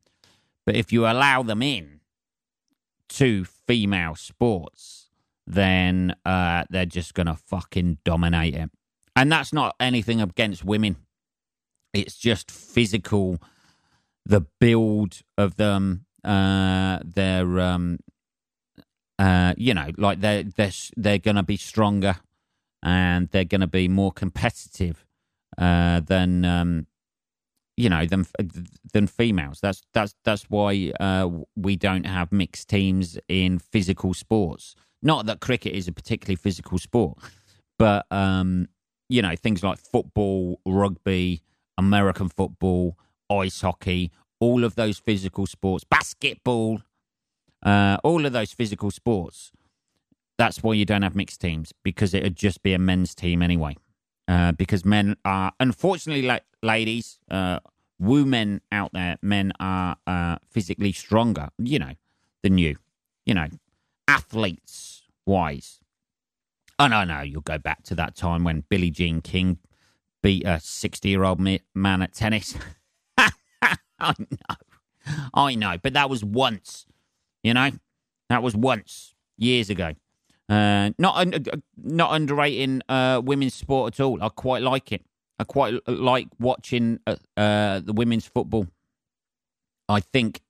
But 0.65 0.77
if 0.77 0.93
you 0.93 1.07
allow 1.07 1.43
them 1.43 1.61
in 1.61 1.99
to 3.09 3.45
female 3.45 4.15
sports, 4.15 5.11
then 5.45 6.15
uh, 6.25 6.62
they're 6.71 6.87
just 6.87 7.15
going 7.15 7.27
to 7.27 7.35
fucking 7.35 7.99
dominate 8.05 8.55
it. 8.55 8.71
And 9.14 9.31
that's 9.31 9.53
not 9.53 9.75
anything 9.79 10.20
against 10.20 10.64
women. 10.64 10.96
It's 11.92 12.16
just 12.16 12.51
physical, 12.51 13.38
the 14.25 14.42
build 14.59 15.20
of 15.37 15.57
them, 15.57 16.07
uh, 16.25 17.01
their 17.05 17.61
um, 17.61 17.98
uh, 19.18 19.55
you 19.57 19.75
know, 19.75 19.90
like 19.98 20.20
they're 20.20 20.42
they're 20.42 20.72
they're 20.96 21.18
going 21.18 21.37
to 21.37 21.42
be 21.42 21.57
stronger 21.57 22.16
and 22.83 23.29
they're 23.29 23.44
going 23.44 23.61
to 23.61 23.66
be 23.66 23.88
more 23.88 24.11
competitive 24.12 25.07
uh, 25.59 26.01
than 26.01 26.44
um, 26.44 26.87
you 27.77 27.88
know 27.88 28.07
than 28.07 28.27
than 28.92 29.07
females. 29.07 29.61
That's 29.61 29.83
that's 29.94 30.14
that's 30.25 30.44
why 30.44 30.92
uh, 30.98 31.29
we 31.57 31.77
don't 31.77 32.07
have 32.07 32.33
mixed 32.33 32.68
teams 32.68 33.18
in 33.29 33.59
physical 33.59 34.14
sports. 34.14 34.75
Not 35.03 35.27
that 35.27 35.40
cricket 35.40 35.75
is 35.75 35.88
a 35.88 35.92
particularly 35.92 36.37
physical 36.37 36.79
sport, 36.79 37.18
but 37.79 38.07
um, 38.11 38.68
you 39.12 39.22
know 39.22 39.37
things 39.37 39.62
like 39.62 39.79
football, 39.79 40.61
rugby, 40.66 41.42
American 41.79 42.29
football, 42.29 42.96
ice 43.31 43.61
hockey, 43.61 44.11
all 44.40 44.64
of 44.64 44.75
those 44.75 44.98
physical 44.98 45.46
sports, 45.46 45.85
basketball 45.85 46.81
uh, 47.62 47.96
all 48.03 48.27
of 48.27 48.33
those 48.33 48.53
physical 48.53 48.90
sports. 48.90 49.53
That's 50.38 50.62
why 50.62 50.75
you 50.75 50.85
don't 50.85 51.03
have 51.03 51.14
mixed 51.14 51.40
teams 51.40 51.72
because 51.85 52.14
it 52.14 52.22
would 52.22 52.37
just 52.37 52.62
be 52.62 52.75
a 52.75 52.79
men's 52.79 53.14
team 53.14 53.42
anyway. 53.42 53.77
Uh, 54.29 54.53
because 54.53 54.85
men 54.85 55.16
are, 55.25 55.53
unfortunately, 55.61 56.22
la- 56.22 56.38
ladies, 56.62 57.18
uh, 57.31 57.59
women 57.98 58.61
out 58.70 58.90
there, 58.92 59.16
men 59.22 59.53
are 59.61 59.96
uh, 60.07 60.37
physically 60.51 60.92
stronger, 60.92 61.48
you 61.59 61.79
know, 61.79 61.92
than 62.42 62.59
you, 62.59 62.77
you 63.27 63.35
know, 63.35 63.46
athletes 64.09 65.03
wise. 65.27 65.81
Oh, 66.79 66.87
no, 66.89 67.05
no, 67.05 67.21
you'll 67.21 67.43
go 67.43 67.59
back 67.59 67.83
to 67.85 67.95
that 67.97 68.17
time 68.17 68.45
when 68.45 68.65
Billie 68.69 68.91
Jean 68.91 69.21
King 69.21 69.59
beat 70.23 70.47
a 70.47 70.61
60 70.61 71.09
year 71.09 71.25
old 71.25 71.41
man 71.75 72.03
at 72.03 72.13
tennis. 72.13 72.57
I 73.19 74.15
know. 74.19 74.57
I 75.35 75.55
know. 75.55 75.77
But 75.83 75.93
that 75.95 76.11
was 76.11 76.25
once, 76.25 76.87
you 77.43 77.55
know? 77.55 77.71
That 78.29 78.43
was 78.43 78.57
once, 78.57 79.15
years 79.37 79.69
ago. 79.69 79.93
Uh, 80.49 80.91
not 80.99 81.35
uh, 81.35 81.57
not 81.77 82.15
underrating 82.15 82.83
uh, 82.89 83.21
women's 83.25 83.55
sport 83.55 83.95
at 83.95 84.01
all. 84.05 84.23
I 84.23 84.29
quite 84.29 84.63
like 84.63 84.93
it. 84.93 85.05
I 85.39 85.45
quite 85.45 85.75
like 85.89 86.29
watching 86.39 87.01
uh, 87.07 87.17
uh, 87.37 87.81
the 87.81 87.93
women's 87.93 88.27
football. 88.27 88.67
I 89.89 90.01
think, 90.01 90.41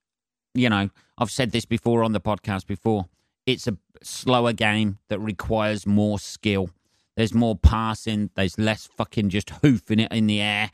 you 0.54 0.68
know, 0.68 0.90
I've 1.18 1.30
said 1.30 1.52
this 1.52 1.64
before 1.64 2.02
on 2.04 2.12
the 2.12 2.20
podcast 2.20 2.66
before. 2.66 3.06
It's 3.46 3.66
a 3.66 3.76
slower 4.02 4.52
game 4.52 4.98
that 5.08 5.18
requires 5.18 5.86
more 5.86 6.18
skill. 6.18 6.70
There's 7.16 7.34
more 7.34 7.56
passing. 7.56 8.30
There's 8.34 8.58
less 8.58 8.86
fucking 8.86 9.30
just 9.30 9.50
hoofing 9.50 10.00
it 10.00 10.12
in 10.12 10.26
the 10.26 10.40
air. 10.40 10.70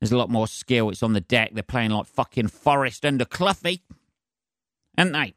There's 0.00 0.12
a 0.12 0.18
lot 0.18 0.28
more 0.30 0.46
skill. 0.46 0.90
It's 0.90 1.02
on 1.02 1.12
the 1.12 1.20
deck. 1.20 1.50
They're 1.54 1.62
playing 1.62 1.90
like 1.90 2.06
fucking 2.06 2.48
Forest 2.48 3.06
under 3.06 3.24
Cloughie. 3.24 3.82
And 4.96 5.14
they 5.14 5.34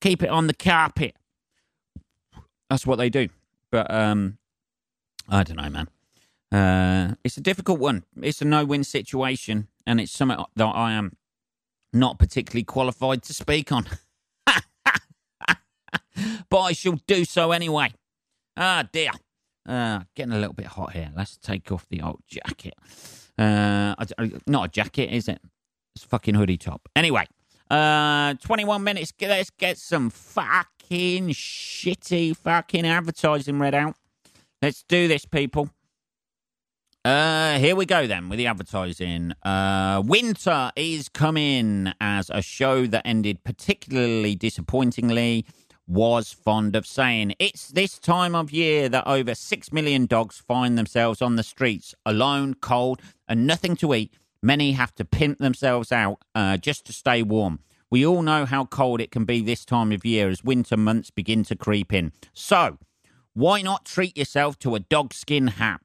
keep 0.00 0.22
it 0.22 0.30
on 0.30 0.46
the 0.46 0.54
carpet. 0.54 1.14
That's 2.68 2.86
what 2.86 2.96
they 2.96 3.10
do. 3.10 3.28
But 3.70 3.92
um, 3.92 4.38
I 5.28 5.42
don't 5.42 5.56
know, 5.56 5.70
man. 5.70 5.88
Uh, 6.52 7.14
it's 7.22 7.36
a 7.36 7.40
difficult 7.40 7.78
one. 7.78 8.04
It's 8.20 8.42
a 8.42 8.44
no-win 8.44 8.82
situation, 8.82 9.68
and 9.86 10.00
it's 10.00 10.10
something 10.10 10.44
that 10.56 10.64
I 10.64 10.92
am 10.92 11.16
not 11.92 12.18
particularly 12.18 12.64
qualified 12.64 13.22
to 13.24 13.34
speak 13.34 13.70
on. 13.72 13.86
but 16.48 16.60
I 16.60 16.72
shall 16.72 16.98
do 17.06 17.24
so 17.24 17.52
anyway. 17.52 17.92
Ah, 18.56 18.88
dear. 18.92 19.10
Uh, 19.68 20.00
getting 20.14 20.32
a 20.32 20.38
little 20.38 20.54
bit 20.54 20.66
hot 20.66 20.92
here. 20.92 21.10
Let's 21.16 21.36
take 21.36 21.70
off 21.70 21.86
the 21.88 22.02
old 22.02 22.22
jacket. 22.26 22.74
Uh, 23.38 23.94
not 24.46 24.66
a 24.66 24.68
jacket, 24.68 25.14
is 25.14 25.28
it? 25.28 25.40
It's 25.94 26.04
fucking 26.04 26.34
hoodie 26.34 26.58
top. 26.58 26.88
Anyway, 26.96 27.26
uh, 27.70 28.34
21 28.34 28.82
minutes. 28.82 29.12
Let's 29.20 29.50
get 29.50 29.78
some 29.78 30.10
fucking 30.10 31.28
shitty 31.28 32.36
fucking 32.36 32.86
advertising 32.86 33.58
read 33.58 33.74
out. 33.74 33.96
Let's 34.62 34.82
do 34.82 35.08
this, 35.08 35.24
people. 35.24 35.70
Uh, 37.02 37.58
here 37.58 37.74
we 37.74 37.86
go 37.86 38.06
then 38.06 38.28
with 38.28 38.36
the 38.38 38.46
advertising. 38.46 39.32
Uh, 39.42 40.02
winter 40.04 40.70
is 40.76 41.08
coming 41.08 41.92
as 41.98 42.28
a 42.28 42.42
show 42.42 42.86
that 42.86 43.06
ended 43.06 43.42
particularly 43.42 44.34
disappointingly 44.34 45.46
was 45.90 46.32
fond 46.32 46.76
of 46.76 46.86
saying. 46.86 47.34
It's 47.40 47.68
this 47.68 47.98
time 47.98 48.36
of 48.36 48.52
year 48.52 48.88
that 48.88 49.06
over 49.08 49.34
6 49.34 49.72
million 49.72 50.06
dogs 50.06 50.38
find 50.38 50.78
themselves 50.78 51.20
on 51.20 51.34
the 51.34 51.42
streets, 51.42 51.96
alone, 52.06 52.54
cold, 52.54 53.02
and 53.26 53.44
nothing 53.44 53.74
to 53.76 53.92
eat. 53.94 54.14
Many 54.40 54.72
have 54.72 54.94
to 54.94 55.04
pimp 55.04 55.38
themselves 55.38 55.90
out 55.90 56.18
uh, 56.34 56.58
just 56.58 56.86
to 56.86 56.92
stay 56.92 57.24
warm. 57.24 57.58
We 57.90 58.06
all 58.06 58.22
know 58.22 58.46
how 58.46 58.66
cold 58.66 59.00
it 59.00 59.10
can 59.10 59.24
be 59.24 59.40
this 59.40 59.64
time 59.64 59.90
of 59.90 60.04
year 60.04 60.28
as 60.28 60.44
winter 60.44 60.76
months 60.76 61.10
begin 61.10 61.42
to 61.44 61.56
creep 61.56 61.92
in. 61.92 62.12
So, 62.32 62.78
why 63.34 63.60
not 63.60 63.84
treat 63.84 64.16
yourself 64.16 64.60
to 64.60 64.76
a 64.76 64.80
dog 64.80 65.12
skin 65.12 65.48
hat? 65.48 65.80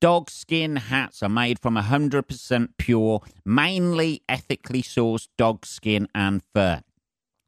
Dog 0.00 0.30
skin 0.30 0.76
hats 0.76 1.22
are 1.22 1.28
made 1.28 1.58
from 1.58 1.76
100% 1.76 2.68
pure, 2.78 3.20
mainly 3.44 4.22
ethically 4.26 4.82
sourced 4.82 5.28
dog 5.36 5.66
skin 5.66 6.08
and 6.14 6.42
fur. 6.54 6.80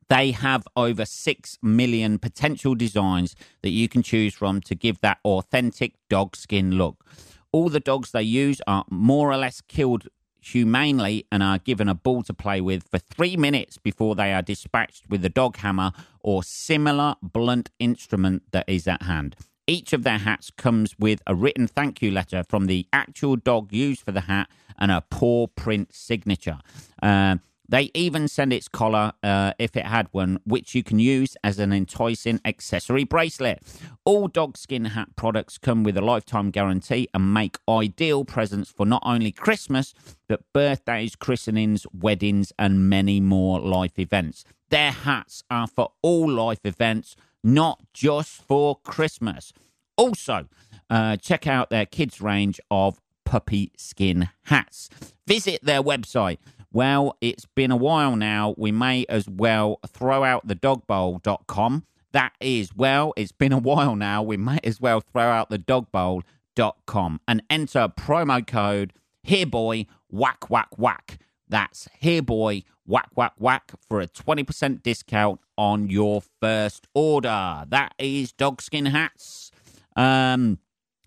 They 0.09 0.33
have 0.33 0.67
over 0.77 1.05
6 1.05 1.59
million 1.63 2.19
potential 2.19 2.75
designs 2.75 3.35
that 3.63 3.71
you 3.71 3.89
can 3.89 4.03
choose 4.03 4.35
from 4.35 4.61
to 4.63 4.75
give 4.75 5.01
that 5.01 5.19
authentic 5.25 5.95
dog 6.09 6.37
skin 6.37 6.73
look. 6.73 7.05
All 7.53 7.69
the 7.69 7.81
dogs 7.81 8.13
they 8.13 8.23
use 8.23 8.61
are 8.67 8.85
more 8.91 9.31
or 9.31 9.37
less 9.37 9.61
killed 9.61 10.09
humanely 10.43 11.25
and 11.31 11.43
are 11.43 11.59
given 11.59 11.89
a 11.89 11.95
ball 11.95 12.23
to 12.25 12.35
play 12.35 12.61
with 12.61 12.89
for 12.89 12.99
three 12.99 13.37
minutes 13.37 13.79
before 13.79 14.15
they 14.15 14.33
are 14.33 14.43
dispatched 14.43 15.09
with 15.09 15.25
a 15.25 15.29
dog 15.29 15.57
hammer 15.59 15.93
or 16.21 16.43
similar 16.43 17.15
blunt 17.23 17.71
instrument 17.79 18.43
that 18.51 18.69
is 18.69 18.89
at 18.89 19.03
hand. 19.03 19.37
Each 19.67 19.93
of 19.93 20.03
their 20.03 20.19
hats 20.19 20.51
comes 20.51 20.99
with 20.99 21.23
a 21.27 21.35
written 21.35 21.69
thank 21.69 22.03
you 22.03 22.11
letter 22.11 22.43
from 22.49 22.67
the 22.67 22.87
actual 22.93 23.37
dog 23.37 23.73
used 23.73 24.03
for 24.03 24.11
the 24.11 24.23
hat 24.23 24.51
and 24.77 24.91
a 24.91 25.03
paw 25.03 25.47
print 25.47 25.95
signature. 25.95 26.59
Uh, 27.01 27.37
they 27.73 27.91
even 27.95 28.29
send 28.29 28.53
its 28.53 28.69
collar, 28.69 29.15
uh, 29.23 29.55
if 29.59 29.79
it 29.79 29.87
had 29.87 30.07
one, 30.11 30.39
which 30.45 30.75
you 30.75 30.83
can 30.83 30.99
use 30.99 31.39
as 31.43 31.59
an 31.59 31.73
enticing 31.73 32.39
accessory 32.45 33.05
bracelet. 33.05 33.63
All 34.05 34.29
dog 34.29 34.59
skin 34.59 34.85
hat 34.85 35.17
products 35.17 35.57
come 35.57 35.83
with 35.83 35.97
a 35.97 36.03
lifetime 36.03 36.51
guarantee 36.51 37.09
and 37.15 37.33
make 37.33 37.57
ideal 37.67 38.27
presents 38.27 38.71
for 38.71 38.85
not 38.85 39.03
only 39.07 39.33
Christmas, 39.33 39.95
but 40.29 40.43
birthdays, 40.53 41.17
christenings, 41.17 41.87
weddings, 41.99 42.53
and 42.59 42.91
many 42.91 43.21
more 43.23 43.59
life 43.59 43.99
events. 43.99 44.45
Their 44.69 44.91
hats 44.93 45.43
are 45.51 45.67
for 45.67 45.93
all 46.03 46.31
life 46.31 46.67
events, 46.67 47.17
not 47.43 47.81
just 47.95 48.43
for 48.43 48.81
Christmas. 48.85 49.55
Also, 49.97 50.47
uh, 50.91 51.17
check 51.17 51.47
out 51.47 51.71
their 51.71 51.87
kids' 51.87 52.21
range 52.21 52.61
of 52.71 53.01
puppy 53.25 53.73
skin 53.79 54.29
hats. 54.43 54.91
Visit 55.27 55.65
their 55.65 55.83
website 55.83 56.37
well, 56.73 57.17
it's 57.21 57.47
been 57.47 57.71
a 57.71 57.77
while 57.77 58.17
now. 58.17 58.55
We 58.57 58.73
may 58.73 59.05
as 59.09 59.29
well 59.29 59.79
throw 59.87 60.25
out 60.25 60.47
the 60.47 60.57
dogbowl.com. 60.57 61.85
That 62.13 62.33
is, 62.41 62.75
well, 62.75 63.13
it's 63.17 63.33
been 63.33 63.53
a 63.53 63.59
while 63.59 63.97
now. 63.97 64.23
We 64.23 64.37
may 64.37 64.59
as 64.65 64.81
well 64.81 65.01
throw 65.01 65.31
out 65.31 65.51
the 65.51 65.59
dogbowl.com 65.59 67.21
and 67.27 67.43
enter 67.49 67.89
promo 67.89 68.47
code 68.47 68.93
HereBoy 69.27 69.87
Whack 70.11 70.51
Whack 70.51 70.69
Whack. 70.77 71.19
That's 71.49 71.89
HereBoy 72.03 72.65
Whack 72.87 73.11
Whack 73.15 73.35
Whack 73.39 73.73
for 73.89 74.01
a 74.01 74.09
20% 74.09 74.83
discount 74.83 75.41
on 75.57 75.89
your 75.89 76.23
first 76.41 76.87
order. 76.95 77.65
That 77.69 77.95
is 77.99 78.33
Dogskin 78.33 78.87
Hats. 78.87 79.51
Um, 79.95 80.59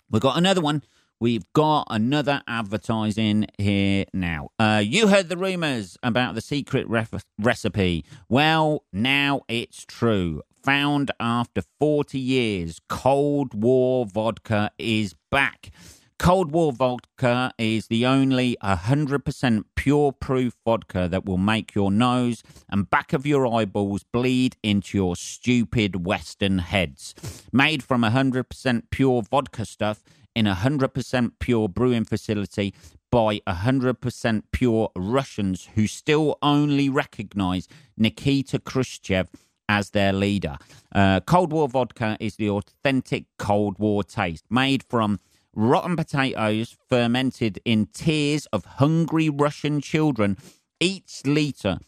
we've 0.09 0.21
got 0.21 0.37
another 0.37 0.61
one 0.61 0.83
We've 1.25 1.51
got 1.53 1.87
another 1.89 2.43
advertising 2.47 3.47
here 3.57 4.05
now. 4.13 4.49
Uh, 4.59 4.83
you 4.85 5.07
heard 5.07 5.27
the 5.27 5.35
rumors 5.35 5.97
about 6.03 6.35
the 6.35 6.39
secret 6.41 6.87
ref- 6.87 7.25
recipe. 7.39 8.05
Well, 8.29 8.83
now 8.93 9.41
it's 9.47 9.85
true. 9.85 10.43
Found 10.65 11.09
after 11.19 11.63
40 11.79 12.19
years, 12.19 12.79
Cold 12.89 13.55
War 13.55 14.05
vodka 14.05 14.69
is 14.77 15.15
back. 15.31 15.71
Cold 16.19 16.51
War 16.51 16.71
vodka 16.71 17.51
is 17.57 17.87
the 17.87 18.05
only 18.05 18.55
100% 18.63 19.63
pure 19.75 20.11
proof 20.11 20.53
vodka 20.63 21.07
that 21.09 21.25
will 21.25 21.39
make 21.39 21.73
your 21.73 21.89
nose 21.89 22.43
and 22.69 22.87
back 22.87 23.13
of 23.13 23.25
your 23.25 23.47
eyeballs 23.47 24.03
bleed 24.03 24.57
into 24.61 24.95
your 24.95 25.15
stupid 25.15 26.05
Western 26.05 26.59
heads. 26.59 27.15
Made 27.51 27.81
from 27.81 28.03
100% 28.03 28.83
pure 28.91 29.23
vodka 29.23 29.65
stuff, 29.65 30.03
in 30.35 30.47
a 30.47 30.55
100% 30.55 31.31
pure 31.39 31.69
brewing 31.69 32.05
facility 32.05 32.73
by 33.11 33.39
100% 33.47 34.43
pure 34.51 34.91
Russians 34.95 35.69
who 35.75 35.87
still 35.87 36.37
only 36.41 36.89
recognize 36.89 37.67
Nikita 37.97 38.59
Khrushchev 38.59 39.29
as 39.69 39.91
their 39.91 40.13
leader. 40.13 40.57
Uh, 40.93 41.21
Cold 41.21 41.51
War 41.51 41.67
vodka 41.67 42.17
is 42.19 42.35
the 42.35 42.49
authentic 42.49 43.25
Cold 43.39 43.79
War 43.79 44.03
taste, 44.03 44.45
made 44.49 44.83
from 44.83 45.19
rotten 45.55 45.95
potatoes 45.95 46.75
fermented 46.89 47.59
in 47.65 47.87
tears 47.87 48.45
of 48.47 48.65
hungry 48.65 49.29
Russian 49.29 49.81
children. 49.81 50.37
Each 50.79 51.25
litre 51.25 51.79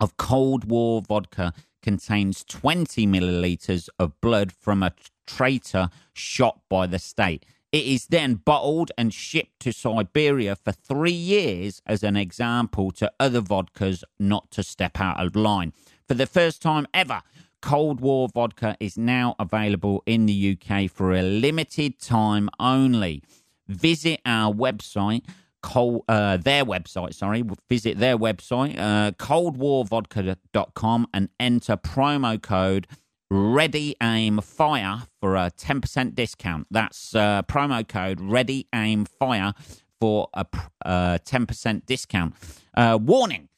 of 0.00 0.16
Cold 0.16 0.64
War 0.64 1.02
vodka 1.02 1.52
contains 1.82 2.44
20 2.44 3.06
milliliters 3.06 3.88
of 3.98 4.20
blood 4.20 4.52
from 4.52 4.82
a 4.82 4.92
traitor 5.26 5.90
shot 6.14 6.60
by 6.68 6.86
the 6.86 6.98
state. 6.98 7.44
It 7.76 7.84
is 7.84 8.06
then 8.06 8.36
bottled 8.36 8.90
and 8.96 9.12
shipped 9.12 9.60
to 9.60 9.70
Siberia 9.70 10.56
for 10.56 10.72
three 10.72 11.10
years 11.10 11.82
as 11.84 12.02
an 12.02 12.16
example 12.16 12.90
to 12.92 13.12
other 13.20 13.42
vodkas 13.42 14.02
not 14.18 14.50
to 14.52 14.62
step 14.62 14.98
out 14.98 15.22
of 15.22 15.36
line. 15.36 15.74
For 16.08 16.14
the 16.14 16.24
first 16.24 16.62
time 16.62 16.86
ever, 16.94 17.20
Cold 17.60 18.00
War 18.00 18.30
vodka 18.34 18.78
is 18.80 18.96
now 18.96 19.36
available 19.38 20.02
in 20.06 20.24
the 20.24 20.56
UK 20.56 20.90
for 20.90 21.12
a 21.12 21.20
limited 21.20 21.98
time 21.98 22.48
only. 22.58 23.22
Visit 23.68 24.22
our 24.24 24.54
website, 24.54 25.26
cold, 25.60 26.04
uh, 26.08 26.38
their 26.38 26.64
website, 26.64 27.12
sorry, 27.12 27.44
visit 27.68 27.98
their 27.98 28.16
website, 28.16 28.78
uh, 28.78 29.10
coldwarvodka.com, 29.18 31.08
and 31.12 31.28
enter 31.38 31.76
promo 31.76 32.40
code 32.40 32.86
Ready 33.30 33.96
Aim 34.00 34.40
Fire 34.40 35.02
for 35.20 35.34
a 35.34 35.50
10% 35.50 36.14
discount. 36.14 36.68
That's 36.70 37.14
uh, 37.14 37.42
promo 37.42 37.86
code 37.86 38.20
Ready 38.20 38.68
Aim 38.72 39.04
Fire 39.04 39.52
for 40.00 40.28
a 40.32 40.46
uh, 40.84 41.18
10% 41.18 41.86
discount. 41.86 42.34
Uh, 42.76 42.98
warning 43.02 43.48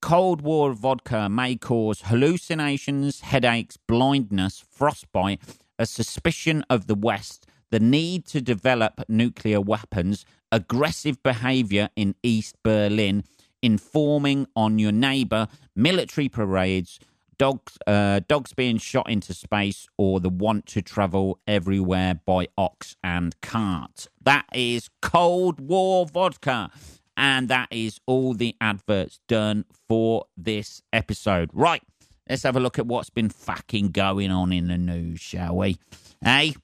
Cold 0.00 0.40
War 0.40 0.72
vodka 0.72 1.28
may 1.28 1.56
cause 1.56 2.02
hallucinations, 2.06 3.20
headaches, 3.20 3.76
blindness, 3.76 4.64
frostbite, 4.70 5.40
a 5.78 5.84
suspicion 5.84 6.64
of 6.70 6.86
the 6.86 6.94
West, 6.94 7.46
the 7.70 7.80
need 7.80 8.24
to 8.26 8.40
develop 8.40 9.02
nuclear 9.08 9.60
weapons, 9.60 10.24
aggressive 10.50 11.22
behavior 11.22 11.90
in 11.94 12.14
East 12.22 12.56
Berlin, 12.62 13.24
informing 13.62 14.46
on 14.56 14.78
your 14.78 14.92
neighbor, 14.92 15.48
military 15.76 16.30
parades, 16.30 16.98
dogs, 17.40 17.78
uh, 17.86 18.20
dogs 18.28 18.52
being 18.52 18.76
shot 18.76 19.08
into 19.08 19.32
space, 19.32 19.88
or 19.96 20.20
the 20.20 20.28
want 20.28 20.66
to 20.66 20.82
travel 20.82 21.40
everywhere 21.46 22.20
by 22.26 22.46
ox 22.58 22.96
and 23.02 23.40
cart. 23.40 24.08
That 24.22 24.44
is 24.52 24.90
Cold 25.00 25.58
War 25.58 26.04
vodka. 26.04 26.70
And 27.16 27.48
that 27.48 27.68
is 27.70 27.98
all 28.06 28.34
the 28.34 28.56
adverts 28.60 29.20
done 29.26 29.64
for 29.88 30.26
this 30.36 30.82
episode. 30.92 31.50
Right, 31.54 31.82
let's 32.28 32.42
have 32.42 32.56
a 32.56 32.60
look 32.60 32.78
at 32.78 32.86
what's 32.86 33.10
been 33.10 33.30
fucking 33.30 33.88
going 33.88 34.30
on 34.30 34.52
in 34.52 34.68
the 34.68 34.78
news, 34.78 35.20
shall 35.20 35.56
we? 35.56 35.78
Hey, 36.22 36.54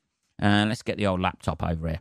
uh, 0.42 0.66
let's 0.68 0.82
get 0.82 0.98
the 0.98 1.06
old 1.06 1.20
laptop 1.20 1.62
over 1.62 1.88
here. 1.88 2.00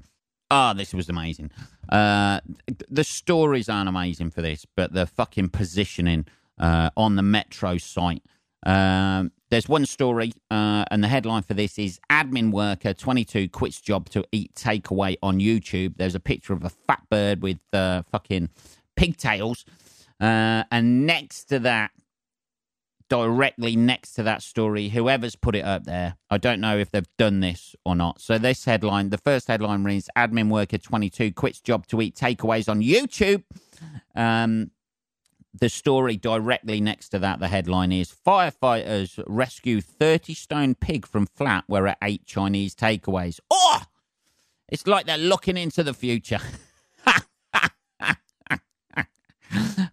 Oh, 0.51 0.73
this 0.73 0.93
was 0.93 1.07
amazing. 1.07 1.51
Uh, 1.87 2.41
the 2.89 3.05
stories 3.05 3.69
aren't 3.69 3.89
amazing 3.89 4.31
for 4.31 4.41
this, 4.41 4.65
but 4.75 4.93
the 4.93 5.05
fucking 5.05 5.49
positioning 5.49 6.25
uh, 6.57 6.89
on 6.97 7.15
the 7.15 7.23
Metro 7.23 7.77
site. 7.77 8.23
Um, 8.65 9.31
there's 9.49 9.69
one 9.69 9.85
story, 9.85 10.33
uh, 10.49 10.85
and 10.89 11.03
the 11.03 11.07
headline 11.07 11.43
for 11.43 11.53
this 11.53 11.77
is 11.77 11.99
Admin 12.09 12.51
Worker 12.51 12.93
22 12.93 13.49
quits 13.49 13.79
job 13.79 14.09
to 14.09 14.25
eat 14.31 14.53
takeaway 14.55 15.17
on 15.21 15.39
YouTube. 15.39 15.97
There's 15.97 16.15
a 16.15 16.19
picture 16.19 16.53
of 16.53 16.63
a 16.63 16.69
fat 16.69 17.03
bird 17.09 17.43
with 17.43 17.59
uh, 17.71 18.01
fucking 18.11 18.49
pigtails. 18.95 19.65
Uh, 20.19 20.63
and 20.71 21.05
next 21.05 21.45
to 21.45 21.59
that, 21.59 21.91
directly 23.07 23.75
next 23.75 24.13
to 24.13 24.23
that 24.23 24.41
story, 24.41 24.89
whoever's 24.89 25.35
put 25.35 25.55
it 25.55 25.63
up 25.63 25.83
there, 25.83 26.15
I 26.29 26.37
don't 26.37 26.59
know 26.59 26.77
if 26.77 26.91
they've 26.91 27.07
done 27.17 27.39
this 27.39 27.75
or 27.85 27.95
not. 27.95 28.19
So, 28.19 28.37
this 28.37 28.65
headline, 28.65 29.09
the 29.09 29.17
first 29.19 29.47
headline 29.47 29.83
reads 29.83 30.09
Admin 30.17 30.49
Worker 30.49 30.77
22 30.77 31.33
quits 31.33 31.59
job 31.59 31.85
to 31.87 32.01
eat 32.01 32.15
takeaways 32.15 32.67
on 32.67 32.81
YouTube. 32.81 33.43
Um, 34.15 34.71
the 35.59 35.69
story 35.69 36.17
directly 36.17 36.81
next 36.81 37.09
to 37.09 37.19
that, 37.19 37.39
the 37.39 37.47
headline 37.47 37.91
is 37.91 38.13
Firefighters 38.25 39.23
rescue 39.27 39.81
30 39.81 40.33
stone 40.33 40.75
pig 40.75 41.05
from 41.05 41.25
flat 41.25 41.63
where 41.67 41.87
it 41.87 41.97
ate 42.01 42.25
Chinese 42.25 42.75
takeaways. 42.75 43.39
Oh! 43.49 43.81
It's 44.67 44.87
like 44.87 45.05
they're 45.05 45.17
looking 45.17 45.57
into 45.57 45.83
the 45.83 45.93
future. 45.93 46.39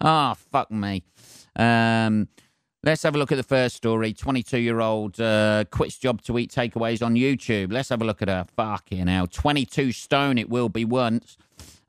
oh, 0.01 0.35
fuck 0.51 0.70
me. 0.70 1.05
Um, 1.55 2.29
let's 2.83 3.03
have 3.03 3.14
a 3.14 3.18
look 3.18 3.31
at 3.31 3.37
the 3.37 3.42
first 3.42 3.77
story. 3.77 4.14
22 4.14 4.59
year 4.59 4.81
old 4.81 5.20
uh, 5.20 5.64
quits 5.70 5.98
job 5.98 6.22
to 6.22 6.38
eat 6.38 6.51
takeaways 6.51 7.05
on 7.05 7.14
YouTube. 7.14 7.72
Let's 7.72 7.90
have 7.90 8.03
a 8.03 8.05
look 8.05 8.22
at 8.22 8.29
her. 8.29 8.46
Fucking 8.57 9.07
hell. 9.07 9.27
22 9.27 9.92
stone 9.92 10.38
it 10.38 10.48
will 10.48 10.70
be 10.70 10.85
once. 10.85 11.37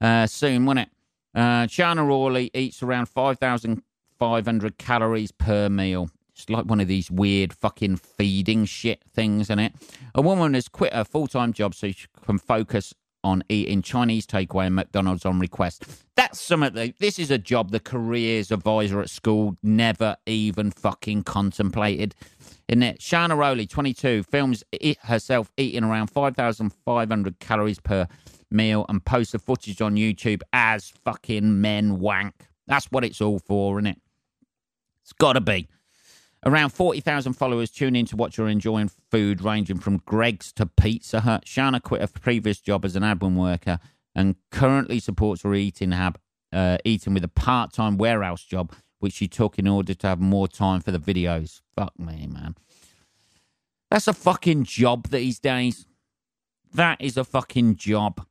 Uh, 0.02 0.28
soon, 0.28 0.66
won't 0.66 0.80
it? 0.80 0.90
Uh, 1.36 1.66
Shana 1.66 2.08
Rawley 2.08 2.52
eats 2.54 2.84
around 2.84 3.08
5,500 3.08 4.78
calories 4.78 5.32
per 5.32 5.70
meal. 5.70 6.10
It's 6.36 6.50
like 6.50 6.66
one 6.66 6.80
of 6.80 6.88
these 6.88 7.12
weird 7.12 7.54
fucking 7.54 7.98
feeding 7.98 8.66
shit 8.66 9.04
things, 9.04 9.44
isn't 9.48 9.60
it? 9.60 9.74
A 10.16 10.22
woman 10.22 10.54
has 10.56 10.68
quit 10.68 10.94
her 10.94 11.04
full 11.04 11.28
time 11.28 11.54
job 11.54 11.76
so 11.76 11.92
she 11.92 12.08
can 12.26 12.40
focus 12.40 12.94
on 13.24 13.44
eating 13.48 13.82
Chinese 13.82 14.28
takeaway 14.28 14.66
and 14.66 14.76
McDonald's 14.76 15.26
on 15.26 15.40
request. 15.40 15.86
That's 16.16 16.42
something. 16.42 16.94
This 17.00 17.20
is 17.20 17.32
a 17.32 17.38
job 17.38 17.72
the 17.72 17.80
careers 17.80 18.52
advisor 18.52 19.00
at 19.00 19.10
school 19.10 19.56
never 19.64 20.18
even 20.26 20.72
fucking 20.72 21.24
contemplated. 21.24 22.16
In 22.68 22.84
it, 22.84 23.00
Shana 23.00 23.38
Rowley, 23.38 23.66
22, 23.66 24.24
films 24.24 24.64
herself 25.04 25.52
eating 25.58 25.84
around 25.84 26.08
5,500 26.08 27.40
calories 27.40 27.80
per 27.80 28.08
meal 28.54 28.86
and 28.88 29.04
post 29.04 29.32
the 29.32 29.40
footage 29.40 29.82
on 29.82 29.96
YouTube 29.96 30.42
as 30.54 30.94
fucking 31.04 31.60
men 31.60 32.00
wank. 32.00 32.48
That's 32.68 32.86
what 32.92 33.04
it's 33.04 33.22
all 33.22 33.40
for, 33.40 33.80
isn't 33.80 33.88
it? 33.88 34.02
It's 35.02 35.14
got 35.14 35.34
to 35.34 35.42
be. 35.42 35.68
Around 36.46 36.70
40,000 36.70 37.34
followers 37.34 37.72
tune 37.72 37.96
in 37.96 38.06
to 38.08 38.18
watch 38.18 38.36
her 38.36 38.48
enjoying 38.48 38.90
food 39.10 39.42
ranging 39.42 39.80
from 39.80 39.98
Greggs 40.06 40.52
to 40.54 40.66
Pizza 40.66 41.22
Hut. 41.22 41.46
Shana 41.46 41.82
quit 41.82 42.02
her 42.02 42.08
previous 42.08 42.60
job 42.60 42.84
as 42.84 42.96
an 42.96 43.04
admin 43.04 43.36
worker 43.36 43.80
and 44.14 44.36
currently 44.52 45.00
supports 45.00 45.44
her 45.44 45.54
eating, 45.54 45.92
hab, 45.92 46.20
uh, 46.52 46.78
eating 46.84 47.14
with 47.14 47.24
a 47.24 47.30
part 47.30 47.72
time 47.72 47.98
warehouse 47.98 48.44
job, 48.44 48.74
which 49.00 49.14
she 49.14 49.28
took 49.28 49.58
in 49.58 49.68
order 49.68 49.94
to 49.94 50.08
have 50.08 50.20
more 50.20 50.48
time 50.48 50.82
for 50.82 50.92
the 50.92 51.00
videos. 51.00 51.62
Fuck 51.76 51.98
me, 51.98 52.28
man. 52.28 52.56
That's 53.90 54.08
a 54.08 54.14
fucking 54.14 54.66
job 54.66 55.10
these 55.10 55.40
days. 55.40 55.86
That 56.74 57.00
is 57.00 57.16
a 57.16 57.24
fucking 57.24 57.76
job. 57.76 58.26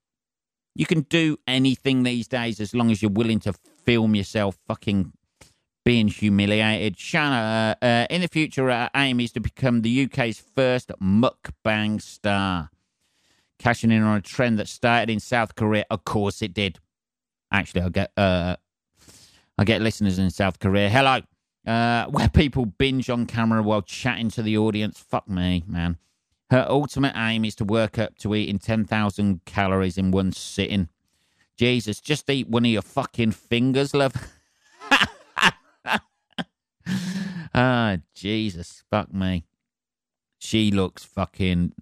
You 0.75 0.87
can 0.87 1.03
do 1.03 1.37
anything 1.47 2.03
these 2.03 2.29
days 2.29 2.61
as 2.61 2.75
long 2.75 2.91
as 2.91 3.03
you're 3.03 3.11
willing 3.11 3.41
to 3.41 3.53
film 3.85 4.15
yourself 4.15 4.59
fucking 4.67 5.13
being 5.85 6.09
humiliated. 6.09 6.99
Shanna, 6.99 7.77
uh, 7.83 7.85
uh, 7.85 8.07
in 8.09 8.21
the 8.21 8.29
future, 8.29 8.71
our 8.71 8.91
aim 8.95 9.21
is 9.21 9.33
to 9.33 9.41
become 9.41 9.83
the 9.83 10.05
UK's 10.05 10.39
first 10.39 10.91
mukbang 11.01 12.01
star. 12.01 12.71
Cashing 13.59 13.91
in 13.91 14.03
on 14.03 14.17
a 14.17 14.21
trend 14.21 14.59
that 14.59 14.69
started 14.69 15.11
in 15.11 15.21
South 15.21 15.55
Korea. 15.55 15.85
Of 15.91 16.05
course 16.05 16.43
it 16.43 16.55
did. 16.55 16.79
Actually, 17.53 17.83
I 17.83 17.89
get 17.91 18.13
uh, 18.17 18.57
I 19.59 19.65
get 19.65 19.83
listeners 19.83 20.19
in 20.19 20.31
South 20.31 20.59
Korea. 20.59 20.89
Hello. 20.89 21.21
Uh, 21.65 22.07
where 22.07 22.29
people 22.29 22.67
binge 22.67 23.09
on 23.09 23.27
camera 23.27 23.63
while 23.63 23.83
chatting 23.83 24.31
to 24.31 24.43
the 24.43 24.59
audience. 24.59 24.99
Fuck 24.99 25.29
me, 25.29 25.63
man. 25.67 25.99
Her 26.53 26.67
ultimate 26.69 27.15
aim 27.17 27.47
is 27.47 27.55
to 27.55 27.65
work 27.65 27.99
up 27.99 28.19
to 28.19 28.35
eating 28.35 28.59
10,000 28.59 29.43
calories 29.47 29.97
in 29.97 30.11
one 30.11 30.33
sitting. 30.33 30.91
Jesus, 31.57 31.99
just 31.99 32.29
eat 32.29 32.47
one 32.47 32.67
of 32.67 32.71
your 32.71 32.83
fucking 32.83 33.31
fingers, 33.33 33.95
love. 33.95 34.13
ah, 37.55 37.97
Jesus, 38.15 38.85
fuck 38.91 39.15
me. 39.15 39.47
She 40.37 40.71
looks 40.71 41.03
fucking. 41.05 41.73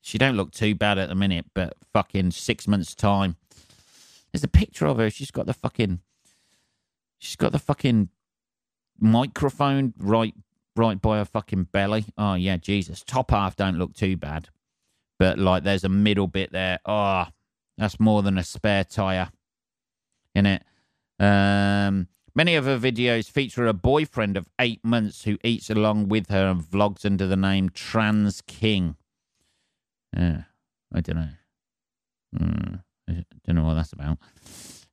She 0.00 0.16
don't 0.16 0.36
look 0.36 0.52
too 0.52 0.76
bad 0.76 0.96
at 0.96 1.08
the 1.08 1.16
minute, 1.16 1.46
but 1.52 1.74
fucking 1.92 2.30
six 2.30 2.68
months 2.68 2.94
time. 2.94 3.34
There's 4.30 4.44
a 4.44 4.48
picture 4.48 4.86
of 4.86 4.98
her. 4.98 5.10
She's 5.10 5.32
got 5.32 5.46
the 5.46 5.54
fucking. 5.54 5.98
She's 7.18 7.34
got 7.34 7.50
the 7.50 7.58
fucking 7.58 8.10
microphone 8.96 9.92
right 9.98 10.34
right 10.80 11.00
by 11.00 11.18
her 11.18 11.26
fucking 11.26 11.64
belly. 11.64 12.06
Oh 12.16 12.34
yeah, 12.34 12.56
Jesus. 12.56 13.04
Top 13.04 13.30
half 13.30 13.54
don't 13.54 13.78
look 13.78 13.92
too 13.92 14.16
bad, 14.16 14.48
but 15.18 15.38
like 15.38 15.62
there's 15.62 15.84
a 15.84 15.90
middle 15.90 16.26
bit 16.26 16.52
there. 16.52 16.78
Oh, 16.86 17.26
that's 17.76 18.00
more 18.00 18.22
than 18.22 18.38
a 18.38 18.42
spare 18.42 18.84
tire 18.84 19.30
in 20.34 20.46
it. 20.46 20.62
Um, 21.18 22.08
many 22.34 22.54
of 22.54 22.64
her 22.64 22.78
videos 22.78 23.30
feature 23.30 23.66
a 23.66 23.74
boyfriend 23.74 24.38
of 24.38 24.46
eight 24.58 24.82
months 24.82 25.24
who 25.24 25.36
eats 25.44 25.68
along 25.68 26.08
with 26.08 26.30
her 26.30 26.48
and 26.48 26.62
vlogs 26.62 27.04
under 27.04 27.26
the 27.26 27.36
name 27.36 27.68
Trans 27.68 28.40
King. 28.40 28.96
Yeah, 30.16 30.44
I 30.94 31.00
don't 31.02 31.16
know. 31.16 31.28
Mm, 32.38 32.82
I 33.06 33.24
don't 33.46 33.56
know 33.56 33.64
what 33.64 33.74
that's 33.74 33.92
about. 33.92 34.16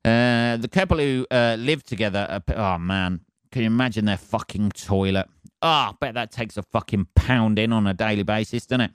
Uh, 0.04 0.58
the 0.58 0.70
couple 0.70 0.98
who 0.98 1.26
uh, 1.32 1.56
live 1.58 1.84
together. 1.84 2.42
oh 2.56 2.78
man, 2.78 3.22
can 3.52 3.62
you 3.62 3.68
imagine 3.68 4.06
their 4.06 4.18
fucking 4.18 4.72
toilet? 4.72 5.28
Ah, 5.62 5.92
oh, 5.92 5.98
bet 6.00 6.14
that 6.14 6.32
takes 6.32 6.58
a 6.58 6.64
fucking 6.64 7.08
pound 7.16 7.58
in 7.58 7.74
on 7.74 7.88
a 7.88 7.94
daily 7.94 8.24
basis, 8.24 8.66
doesn't 8.66 8.82
it? 8.82 8.92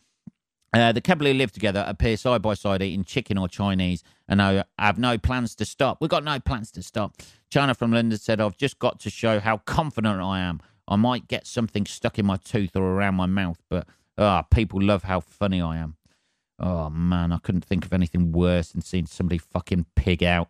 Uh, 0.74 0.90
the 0.90 1.00
couple 1.02 1.26
who 1.26 1.34
live 1.34 1.52
together 1.52 1.84
appear 1.86 2.16
side 2.16 2.40
by 2.40 2.54
side 2.54 2.80
eating 2.80 3.04
chicken 3.04 3.36
or 3.36 3.46
Chinese 3.46 4.02
and 4.26 4.40
I 4.40 4.64
have 4.78 4.98
no 4.98 5.18
plans 5.18 5.54
to 5.56 5.66
stop. 5.66 5.98
We've 6.00 6.08
got 6.08 6.24
no 6.24 6.40
plans 6.40 6.70
to 6.72 6.82
stop. 6.82 7.16
China 7.50 7.74
from 7.74 7.92
London 7.92 8.18
said, 8.18 8.40
I've 8.40 8.56
just 8.56 8.78
got 8.78 8.98
to 9.00 9.10
show 9.10 9.40
how 9.40 9.58
confident 9.58 10.22
I 10.22 10.40
am. 10.40 10.60
I 10.88 10.96
might 10.96 11.28
get 11.28 11.46
something 11.46 11.84
stuck 11.84 12.18
in 12.18 12.24
my 12.24 12.36
tooth 12.36 12.74
or 12.74 12.82
around 12.82 13.16
my 13.16 13.26
mouth, 13.26 13.58
but 13.68 13.86
ah, 14.16 14.42
oh, 14.42 14.54
people 14.54 14.80
love 14.80 15.02
how 15.02 15.20
funny 15.20 15.60
I 15.60 15.76
am. 15.76 15.96
Oh 16.58 16.88
man, 16.88 17.32
I 17.32 17.38
couldn't 17.38 17.64
think 17.64 17.84
of 17.84 17.92
anything 17.92 18.32
worse 18.32 18.70
than 18.70 18.80
seeing 18.80 19.04
somebody 19.04 19.36
fucking 19.36 19.84
pig 19.96 20.24
out. 20.24 20.48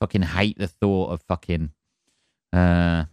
Fucking 0.00 0.22
hate 0.22 0.58
the 0.58 0.68
thought 0.68 1.10
of 1.10 1.22
fucking 1.22 1.70
uh 2.54 3.04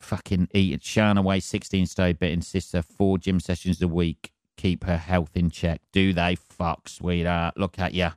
fucking 0.00 0.48
eat. 0.54 0.80
Shana 0.80 1.22
weighs 1.22 1.44
16 1.44 1.86
stone, 1.86 2.16
but 2.18 2.30
insists 2.30 2.72
her 2.72 2.82
four 2.82 3.18
gym 3.18 3.40
sessions 3.40 3.82
a 3.82 3.88
week 3.88 4.32
keep 4.58 4.84
her 4.84 4.98
health 4.98 5.34
in 5.34 5.48
check. 5.48 5.80
Do 5.92 6.12
they? 6.12 6.34
Fuck, 6.34 6.90
sweetheart. 6.90 7.56
Look 7.56 7.78
at 7.78 7.94
you. 7.94 8.10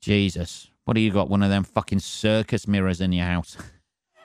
Jesus. 0.00 0.68
What 0.84 0.94
do 0.94 1.00
you 1.00 1.12
got? 1.12 1.28
One 1.28 1.44
of 1.44 1.50
them 1.50 1.62
fucking 1.62 2.00
circus 2.00 2.66
mirrors 2.66 3.00
in 3.00 3.12
your 3.12 3.26
house? 3.26 3.56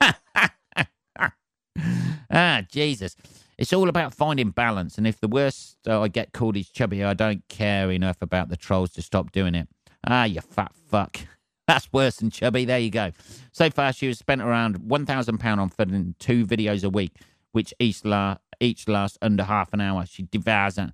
ah, 2.30 2.62
Jesus. 2.68 3.14
It's 3.58 3.72
all 3.72 3.88
about 3.88 4.12
finding 4.14 4.50
balance. 4.50 4.98
And 4.98 5.06
if 5.06 5.20
the 5.20 5.28
worst 5.28 5.76
uh, 5.86 6.00
I 6.00 6.08
get 6.08 6.32
called 6.32 6.56
is 6.56 6.68
chubby, 6.68 7.04
I 7.04 7.14
don't 7.14 7.46
care 7.48 7.90
enough 7.92 8.20
about 8.20 8.48
the 8.48 8.56
trolls 8.56 8.90
to 8.92 9.02
stop 9.02 9.30
doing 9.30 9.54
it. 9.54 9.68
Ah, 10.04 10.24
you 10.24 10.40
fat 10.40 10.72
fuck. 10.74 11.20
That's 11.68 11.92
worse 11.92 12.16
than 12.16 12.30
chubby. 12.30 12.64
There 12.64 12.78
you 12.78 12.90
go. 12.90 13.12
So 13.52 13.70
far, 13.70 13.92
she 13.92 14.06
has 14.06 14.18
spent 14.18 14.40
around 14.40 14.78
£1,000 14.80 15.58
on 15.58 15.68
filming 15.68 16.14
two 16.18 16.46
videos 16.46 16.84
a 16.84 16.90
week, 16.90 17.12
which 17.52 17.74
each, 17.80 18.04
la- 18.04 18.36
each 18.60 18.86
last 18.86 19.18
under 19.20 19.42
half 19.42 19.72
an 19.72 19.80
hour. 19.80 20.06
She 20.06 20.22
devours 20.22 20.78
it. 20.78 20.90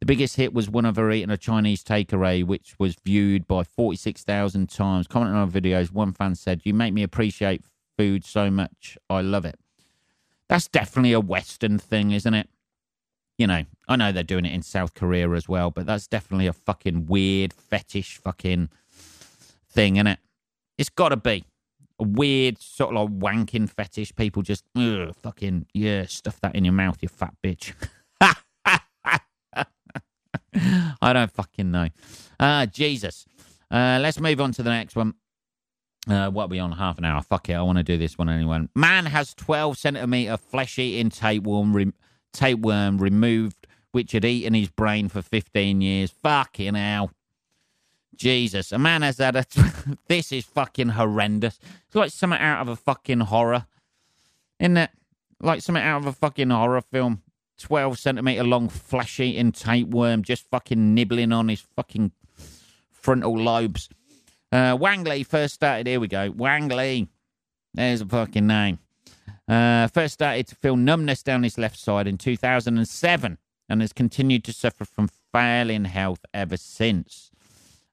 The 0.00 0.06
biggest 0.06 0.34
hit 0.34 0.52
was 0.52 0.68
one 0.68 0.84
of 0.84 0.96
her 0.96 1.12
eating 1.12 1.30
a 1.30 1.36
Chinese 1.36 1.84
takeaway, 1.84 2.44
which 2.44 2.74
was 2.80 2.96
viewed 3.04 3.46
by 3.46 3.62
46,000 3.62 4.68
times. 4.68 5.06
Commenting 5.06 5.36
on 5.36 5.48
videos, 5.48 5.92
one 5.92 6.12
fan 6.12 6.34
said, 6.34 6.62
You 6.64 6.74
make 6.74 6.92
me 6.92 7.04
appreciate 7.04 7.62
food 7.96 8.24
so 8.24 8.50
much. 8.50 8.98
I 9.08 9.20
love 9.20 9.44
it. 9.44 9.60
That's 10.48 10.66
definitely 10.66 11.12
a 11.12 11.20
Western 11.20 11.78
thing, 11.78 12.10
isn't 12.10 12.34
it? 12.34 12.48
You 13.38 13.46
know, 13.46 13.62
I 13.88 13.94
know 13.94 14.10
they're 14.10 14.24
doing 14.24 14.44
it 14.44 14.52
in 14.52 14.62
South 14.62 14.94
Korea 14.94 15.30
as 15.30 15.48
well, 15.48 15.70
but 15.70 15.86
that's 15.86 16.08
definitely 16.08 16.48
a 16.48 16.52
fucking 16.52 17.06
weird 17.06 17.52
fetish 17.52 18.16
fucking 18.16 18.70
thing, 19.72 19.96
isn't 19.96 20.06
it? 20.06 20.18
It's 20.78 20.90
got 20.90 21.10
to 21.10 21.16
be 21.16 21.44
a 21.98 22.04
weird 22.04 22.60
sort 22.60 22.94
of 22.94 23.10
like 23.10 23.18
wanking 23.18 23.70
fetish. 23.70 24.14
People 24.16 24.42
just 24.42 24.64
ugh, 24.76 25.14
fucking 25.22 25.66
yeah, 25.74 26.04
stuff 26.06 26.40
that 26.40 26.54
in 26.54 26.64
your 26.64 26.74
mouth, 26.74 26.98
you 27.00 27.08
fat 27.08 27.34
bitch. 27.44 27.72
I 31.02 31.12
don't 31.12 31.32
fucking 31.32 31.70
know. 31.70 31.88
Ah, 32.38 32.62
uh, 32.62 32.66
Jesus. 32.66 33.26
Uh, 33.70 33.98
let's 34.02 34.20
move 34.20 34.40
on 34.40 34.52
to 34.52 34.62
the 34.62 34.70
next 34.70 34.96
one. 34.96 35.14
Uh, 36.08 36.28
what 36.30 36.44
are 36.44 36.48
we 36.48 36.58
on? 36.58 36.72
Half 36.72 36.98
an 36.98 37.04
hour. 37.04 37.22
Fuck 37.22 37.48
it. 37.48 37.54
I 37.54 37.62
want 37.62 37.78
to 37.78 37.84
do 37.84 37.96
this 37.96 38.18
one 38.18 38.28
anyway. 38.28 38.68
Man 38.74 39.06
has 39.06 39.34
12 39.34 39.78
centimeter 39.78 40.36
flesh 40.36 40.78
eating 40.78 41.10
tapeworm, 41.10 41.74
re- 41.74 41.92
tapeworm 42.32 42.98
removed, 42.98 43.66
which 43.92 44.12
had 44.12 44.24
eaten 44.24 44.54
his 44.54 44.68
brain 44.68 45.08
for 45.08 45.22
15 45.22 45.80
years. 45.80 46.10
Fucking 46.10 46.74
hell. 46.74 47.12
Jesus. 48.16 48.72
A 48.72 48.78
man 48.78 49.02
has 49.02 49.18
had 49.18 49.36
a. 49.36 49.44
this 50.08 50.32
is 50.32 50.44
fucking 50.44 50.90
horrendous. 50.90 51.58
It's 51.86 51.94
like 51.94 52.10
something 52.10 52.38
out 52.38 52.62
of 52.62 52.68
a 52.68 52.76
fucking 52.76 53.20
horror. 53.20 53.66
Isn't 54.58 54.76
it? 54.76 54.90
Like 55.40 55.60
something 55.60 55.82
out 55.82 55.98
of 55.98 56.06
a 56.06 56.12
fucking 56.12 56.50
horror 56.50 56.80
film. 56.80 57.22
12 57.58 57.98
centimeter 57.98 58.42
long 58.42 58.68
flesh 58.68 59.20
eating 59.20 59.52
tapeworm 59.52 60.22
just 60.22 60.48
fucking 60.50 60.94
nibbling 60.94 61.32
on 61.32 61.48
his 61.48 61.60
fucking 61.60 62.10
frontal 62.90 63.36
lobes. 63.36 63.88
Uh, 64.50 64.76
Wang 64.78 65.04
Lee 65.04 65.22
first 65.22 65.54
started. 65.54 65.86
Here 65.86 66.00
we 66.00 66.08
go. 66.08 66.30
Wang 66.30 66.68
Lee. 66.68 67.08
There's 67.74 68.00
a 68.00 68.06
fucking 68.06 68.46
name. 68.46 68.78
Uh, 69.48 69.88
first 69.88 70.14
started 70.14 70.46
to 70.48 70.54
feel 70.56 70.76
numbness 70.76 71.22
down 71.22 71.42
his 71.42 71.58
left 71.58 71.78
side 71.78 72.06
in 72.06 72.18
2007 72.18 73.38
and 73.68 73.80
has 73.80 73.92
continued 73.92 74.44
to 74.44 74.52
suffer 74.52 74.84
from 74.84 75.08
failing 75.32 75.86
health 75.86 76.24
ever 76.34 76.56
since. 76.56 77.31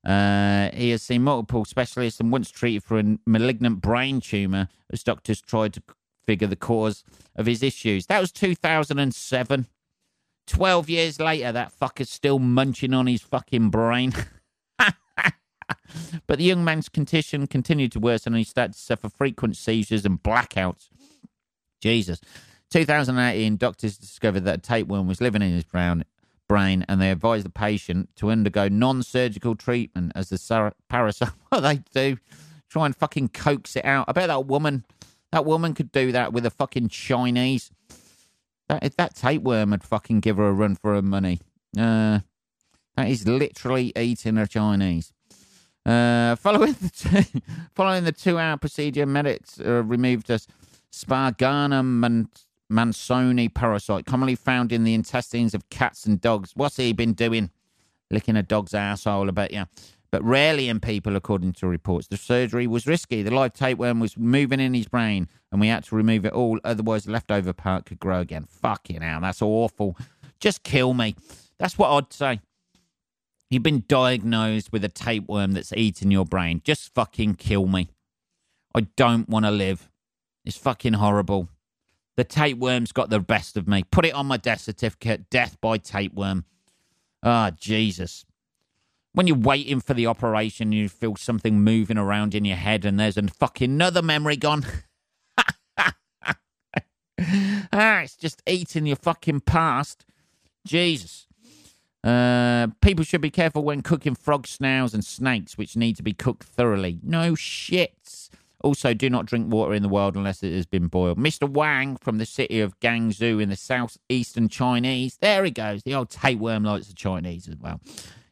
Uh, 0.06 0.70
he 0.74 0.92
has 0.92 1.02
seen 1.02 1.24
multiple 1.24 1.66
specialists 1.66 2.20
and 2.20 2.32
once 2.32 2.50
treated 2.52 2.84
for 2.84 3.00
a 3.00 3.18
malignant 3.26 3.82
brain 3.82 4.22
tumor 4.22 4.70
as 4.92 5.04
doctors 5.04 5.42
tried 5.42 5.74
to 5.74 5.84
figure 6.26 6.48
the 6.48 6.56
cause 6.56 7.04
of 7.36 7.46
his 7.46 7.64
issues. 7.64 8.06
That 8.06 8.20
was 8.20 8.32
2007. 8.32 9.66
12 10.48 10.90
years 10.90 11.20
later, 11.20 11.52
that 11.52 11.74
fucker's 11.78 12.10
still 12.10 12.40
munching 12.40 12.94
on 12.94 13.08
his 13.08 13.22
fucking 13.22 13.70
brain. 13.70 14.14
but 16.28 16.38
the 16.38 16.44
young 16.44 16.64
man's 16.64 16.90
condition 16.90 17.46
continued 17.46 17.92
to 17.92 18.00
worsen 18.00 18.34
and 18.34 18.40
he 18.40 18.44
started 18.44 18.74
to 18.74 18.80
suffer 18.80 19.10
frequent 19.10 19.58
seizures 19.58 20.06
and 20.06 20.24
blackouts. 20.24 20.90
Jesus. 21.82 22.22
2018, 22.72 23.58
doctors 23.58 23.98
discovered 23.98 24.42
that 24.42 24.60
a 24.60 24.62
tapeworm 24.62 25.08
was 25.08 25.22
living 25.22 25.42
in 25.42 25.52
his 25.52 25.64
brown 25.64 26.06
brain 26.50 26.84
and 26.90 27.00
they 27.00 27.12
advise 27.12 27.44
the 27.44 27.50
patient 27.50 28.10
to 28.18 28.30
undergo 28.30 28.68
non 28.68 29.02
surgical 29.04 29.56
treatment 29.56 30.12
as 30.16 30.28
the 30.28 30.74
parasite. 30.90 31.30
What 31.50 31.62
they 31.62 31.78
do? 31.94 32.18
Try 32.70 32.88
and 32.88 32.96
fucking 32.96 33.30
coax 33.30 33.78
it 33.78 33.86
out. 33.86 34.06
I 34.10 34.12
bet 34.12 34.28
that 34.28 34.46
woman, 34.46 34.84
that 35.32 35.46
woman 35.46 35.74
could 35.74 35.92
do 35.94 36.12
that 36.12 36.34
with 36.34 36.46
a 36.46 36.50
fucking 36.50 36.90
Chinese. 36.90 37.72
That, 38.68 38.84
if 38.84 38.98
that 38.98 39.16
tapeworm 39.16 39.72
would 39.72 39.84
fucking 39.84 40.20
give 40.20 40.38
her 40.38 40.50
a 40.50 40.54
run 40.54 40.76
for 40.76 40.94
her 40.94 41.02
money. 41.02 41.40
Uh, 41.78 42.20
that 42.98 43.08
is 43.08 43.28
literally 43.28 43.94
eating 43.96 44.38
a 44.38 44.46
Chinese. 44.46 45.14
Uh, 45.86 46.36
following 46.36 46.74
the 46.74 46.90
two, 46.90 47.42
following 47.76 48.04
the 48.04 48.12
two-hour 48.12 48.58
procedure, 48.58 49.06
medics 49.06 49.60
uh, 49.60 49.84
removed 49.84 50.30
a 50.30 50.40
Spargana 50.92 52.28
mansoni 52.72 53.54
parasite, 53.54 54.06
commonly 54.06 54.36
found 54.36 54.72
in 54.72 54.84
the 54.84 54.94
intestines 54.94 55.54
of 55.54 55.70
cats 55.70 56.06
and 56.06 56.22
dogs. 56.22 56.52
What's 56.56 56.78
he 56.78 56.94
been 56.94 57.14
doing? 57.14 57.52
Licking 58.12 58.36
a 58.36 58.44
dog's 58.44 58.74
asshole, 58.74 59.28
I 59.28 59.32
bet 59.32 59.54
you. 59.54 59.66
But 60.12 60.24
rarely 60.24 60.70
in 60.70 60.80
people, 60.80 61.16
according 61.16 61.54
to 61.54 61.68
reports. 61.68 62.08
The 62.08 62.18
surgery 62.18 62.66
was 62.66 62.88
risky. 62.88 63.22
The 63.22 63.32
live 63.32 63.54
tapeworm 63.54 64.00
was 64.00 64.18
moving 64.18 64.60
in 64.60 64.74
his 64.74 64.88
brain, 64.88 65.28
and 65.52 65.62
we 65.62 65.68
had 65.68 65.84
to 65.86 65.96
remove 65.96 66.26
it 66.26 66.34
all. 66.34 66.60
Otherwise, 66.64 67.04
the 67.04 67.12
leftover 67.12 67.54
part 67.54 67.86
could 67.86 68.00
grow 68.00 68.20
again. 68.20 68.46
Fucking 68.50 69.02
hell, 69.02 69.22
that's 69.22 69.42
awful. 69.42 69.96
Just 70.40 70.64
kill 70.64 70.94
me. 70.96 71.16
That's 71.60 71.78
what 71.78 71.90
I'd 71.92 72.14
say. 72.14 72.40
You've 73.52 73.64
been 73.64 73.84
diagnosed 73.88 74.72
with 74.72 74.84
a 74.84 74.90
tapeworm 74.90 75.54
that's 75.54 75.74
eating 75.74 76.12
your 76.12 76.26
brain. 76.26 76.62
Just 76.64 76.94
fucking 76.94 77.36
kill 77.36 77.68
me. 77.68 77.90
I 78.74 78.82
don't 78.96 79.28
want 79.28 79.46
to 79.46 79.52
live. 79.52 79.90
It's 80.46 80.58
fucking 80.58 80.94
horrible. 80.94 81.50
The 82.20 82.26
tapeworm's 82.26 82.92
got 82.92 83.10
the 83.10 83.22
best 83.22 83.56
of 83.56 83.66
me. 83.66 83.86
Put 83.92 84.04
it 84.04 84.14
on 84.14 84.26
my 84.26 84.36
death 84.36 84.60
certificate 84.60 85.30
death 85.30 85.56
by 85.62 85.78
tapeworm. 85.78 86.44
Ah, 87.24 87.48
oh, 87.48 87.56
Jesus. 87.58 88.26
When 89.14 89.26
you're 89.26 89.38
waiting 89.38 89.80
for 89.80 89.94
the 89.94 90.06
operation, 90.08 90.74
you 90.74 90.90
feel 90.90 91.16
something 91.16 91.62
moving 91.62 91.98
around 91.98 92.36
in 92.36 92.44
your 92.44 92.58
head, 92.58 92.84
and 92.84 93.00
there's 93.00 93.16
a 93.16 93.26
fucking 93.30 93.72
another 93.72 94.02
memory 94.02 94.36
gone. 94.36 94.66
ah, 95.78 95.94
it's 98.02 98.18
just 98.18 98.44
eating 98.46 98.86
your 98.86 98.98
fucking 98.98 99.40
past. 99.40 100.04
Jesus. 100.68 101.26
Uh, 102.04 102.68
people 102.82 103.06
should 103.06 103.22
be 103.22 103.32
careful 103.32 103.64
when 103.64 103.82
cooking 103.82 104.16
frog 104.16 104.46
snails 104.46 104.94
and 104.94 105.06
snakes, 105.06 105.58
which 105.58 105.78
need 105.78 105.96
to 105.96 106.04
be 106.04 106.12
cooked 106.12 106.44
thoroughly. 106.44 107.00
No 107.02 107.32
shits. 107.32 108.28
Also, 108.62 108.94
do 108.94 109.10
not 109.10 109.26
drink 109.26 109.52
water 109.52 109.74
in 109.74 109.82
the 109.82 109.90
wild 109.90 110.16
unless 110.16 110.44
it 110.44 110.54
has 110.54 110.66
been 110.66 110.88
boiled. 110.88 111.18
Mr. 111.18 111.50
Wang 111.50 111.96
from 111.96 112.18
the 112.18 112.26
city 112.26 112.60
of 112.60 112.80
Guangzhou 112.80 113.42
in 113.42 113.50
the 113.50 113.56
southeastern 113.56 114.50
Chinese. 114.50 115.18
There 115.18 115.44
he 115.46 115.52
goes. 115.52 115.84
The 115.84 115.96
old 115.96 116.10
tapeworm 116.10 116.64
likes 116.64 116.88
the 116.88 116.94
Chinese 116.94 117.48
as 117.48 117.56
well. 117.58 117.80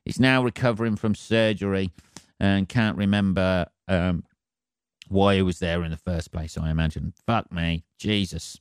He's 0.03 0.19
now 0.19 0.43
recovering 0.43 0.95
from 0.95 1.15
surgery 1.15 1.91
and 2.39 2.67
can't 2.67 2.97
remember 2.97 3.67
um, 3.87 4.23
why 5.07 5.35
he 5.35 5.41
was 5.41 5.59
there 5.59 5.83
in 5.83 5.91
the 5.91 5.97
first 5.97 6.31
place, 6.31 6.57
I 6.57 6.71
imagine. 6.71 7.13
Fuck 7.25 7.51
me. 7.51 7.83
Jesus. 7.97 8.59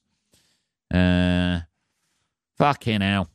Uh, 0.93 1.61
fucking 2.57 3.01
hell 3.01 3.29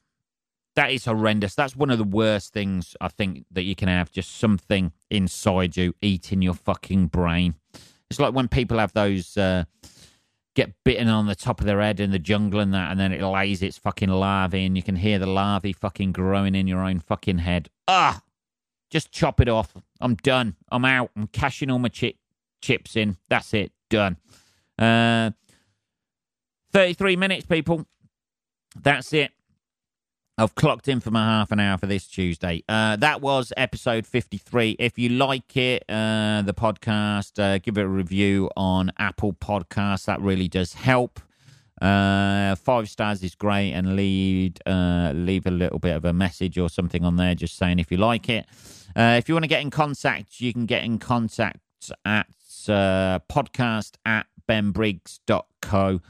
that 0.76 0.91
is 0.91 1.06
horrendous. 1.06 1.56
That's 1.56 1.76
one 1.76 1.89
of 1.89 1.98
the 1.98 2.04
worst 2.04 2.54
things 2.54 2.96
I 3.02 3.10
think 3.10 3.46
that 3.52 3.63
you 3.63 3.76
can 3.76 3.88
have. 3.88 4.12
Just 4.12 4.38
something 4.38 4.94
inside 5.10 5.76
you 5.76 5.94
eating 6.02 6.41
your 6.41 6.54
fucking 6.54 7.08
brain. 7.08 7.56
It's 8.12 8.19
like 8.19 8.34
when 8.34 8.50
people 8.50 8.78
have 8.78 8.91
those 8.91 9.38
uh, 9.38 9.63
get 10.54 10.74
bitten 10.84 11.08
on 11.08 11.28
the 11.28 11.36
top 11.36 11.62
of 11.62 11.65
their 11.65 11.80
head 11.80 12.02
in 12.02 12.12
the 12.12 12.19
jungle 12.19 12.60
and 12.60 12.74
that, 12.74 12.91
and 12.91 13.00
then 13.00 13.13
it 13.13 13.24
lays 13.24 13.62
its 13.63 13.78
fucking 13.78 14.10
larvae, 14.10 14.65
and 14.65 14.76
you 14.76 14.84
can 14.84 14.97
hear 14.97 15.17
the 15.17 15.26
larvae 15.26 15.71
fucking 15.71 16.12
growing 16.12 16.54
in 16.54 16.67
your 16.67 16.82
own 16.82 17.00
fucking 17.00 17.38
head. 17.38 17.69
Ah, 17.88 18.21
just 18.89 19.13
chop 19.13 19.39
it 19.39 19.47
off. 19.47 19.78
I'm 20.02 20.15
done. 20.15 20.58
I'm 20.69 20.84
out. 20.84 21.12
I'm 21.15 21.28
cashing 21.28 21.71
all 21.71 21.80
my 21.80 21.88
chip 21.88 22.17
chips 22.62 22.97
in. 22.97 23.15
That's 23.30 23.54
it. 23.54 23.71
Done. 23.89 24.17
Uh, 24.78 25.32
33 26.74 27.15
minutes, 27.15 27.45
people. 27.45 27.86
That's 28.76 29.13
it. 29.13 29.32
I've 30.38 30.56
clocked 30.56 30.88
in 30.88 31.02
for 31.02 31.12
my 31.12 31.24
half 31.24 31.52
an 31.52 31.60
hour 31.60 31.78
for 31.78 31.88
this 31.88 32.08
Tuesday. 32.08 32.63
Uh, 32.67 32.96
that 32.96 33.22
was 33.22 33.54
episode 33.58 34.08
53. 34.08 34.78
If 34.80 34.98
you 34.98 35.10
like 35.10 35.56
it, 35.58 35.84
uh, 35.89 36.41
the 36.41 36.54
podcast, 36.54 37.38
uh, 37.38 37.58
give 37.60 37.78
it 37.78 37.84
a 37.84 37.88
review 37.88 38.49
on 38.55 38.91
Apple 38.97 39.34
Podcasts. 39.34 40.05
That 40.05 40.22
really 40.22 40.47
does 40.47 40.74
help. 40.74 41.20
Uh, 41.82 42.55
five 42.55 42.89
stars 42.89 43.22
is 43.24 43.36
great, 43.36 43.74
and 43.74 43.95
leave 43.95 44.53
uh, 44.66 45.12
leave 45.16 45.45
a 45.47 45.51
little 45.51 45.80
bit 45.80 45.95
of 45.95 46.05
a 46.05 46.14
message 46.14 46.58
or 46.58 46.70
something 46.70 47.03
on 47.03 47.18
there, 47.18 47.36
just 47.36 47.58
saying 47.58 47.80
if 47.80 47.91
you 47.91 47.97
like 47.97 48.30
it. 48.30 48.45
Uh, 48.95 49.16
if 49.18 49.28
you 49.28 49.36
want 49.36 49.43
to 49.43 49.49
get 49.49 49.62
in 49.62 49.70
contact, 49.70 50.39
you 50.39 50.53
can 50.53 50.66
get 50.66 50.84
in 50.84 50.97
contact 50.99 51.60
at 52.05 52.28
podcast 52.68 53.95
at 54.05 54.28
benbriggs.co.uk. 54.47 56.01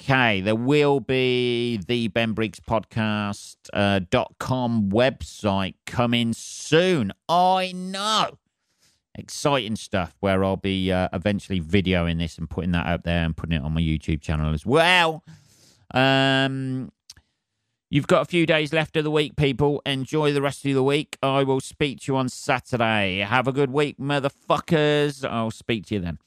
Okay, 0.00 0.40
there 0.40 0.54
will 0.54 1.00
be 1.00 1.80
the 1.86 2.08
Ben 2.08 2.32
Briggs 2.32 2.60
podcast 2.60 3.56
uh, 3.72 4.00
dot 4.10 4.34
com 4.38 4.90
website 4.90 5.74
coming 5.86 6.32
soon. 6.32 7.12
I 7.28 7.72
know. 7.74 8.38
Exciting 9.16 9.74
stuff 9.74 10.14
where 10.20 10.44
I'll 10.44 10.56
be 10.56 10.92
uh, 10.92 11.08
eventually 11.12 11.60
videoing 11.60 12.18
this 12.18 12.38
and 12.38 12.48
putting 12.48 12.70
that 12.72 12.86
up 12.86 13.02
there 13.02 13.24
and 13.24 13.36
putting 13.36 13.56
it 13.56 13.62
on 13.62 13.72
my 13.72 13.80
YouTube 13.80 14.22
channel 14.22 14.54
as 14.54 14.64
well. 14.64 15.24
Um, 15.92 16.92
You've 17.90 18.06
got 18.06 18.20
a 18.20 18.26
few 18.26 18.44
days 18.44 18.72
left 18.72 18.96
of 18.98 19.04
the 19.04 19.10
week, 19.10 19.34
people. 19.34 19.80
Enjoy 19.86 20.32
the 20.32 20.42
rest 20.42 20.64
of 20.66 20.74
the 20.74 20.82
week. 20.82 21.16
I 21.22 21.42
will 21.42 21.60
speak 21.60 22.00
to 22.00 22.12
you 22.12 22.16
on 22.18 22.28
Saturday. 22.28 23.20
Have 23.20 23.48
a 23.48 23.52
good 23.52 23.70
week, 23.70 23.96
motherfuckers. 23.98 25.28
I'll 25.28 25.50
speak 25.50 25.86
to 25.86 25.94
you 25.94 26.00
then. 26.00 26.18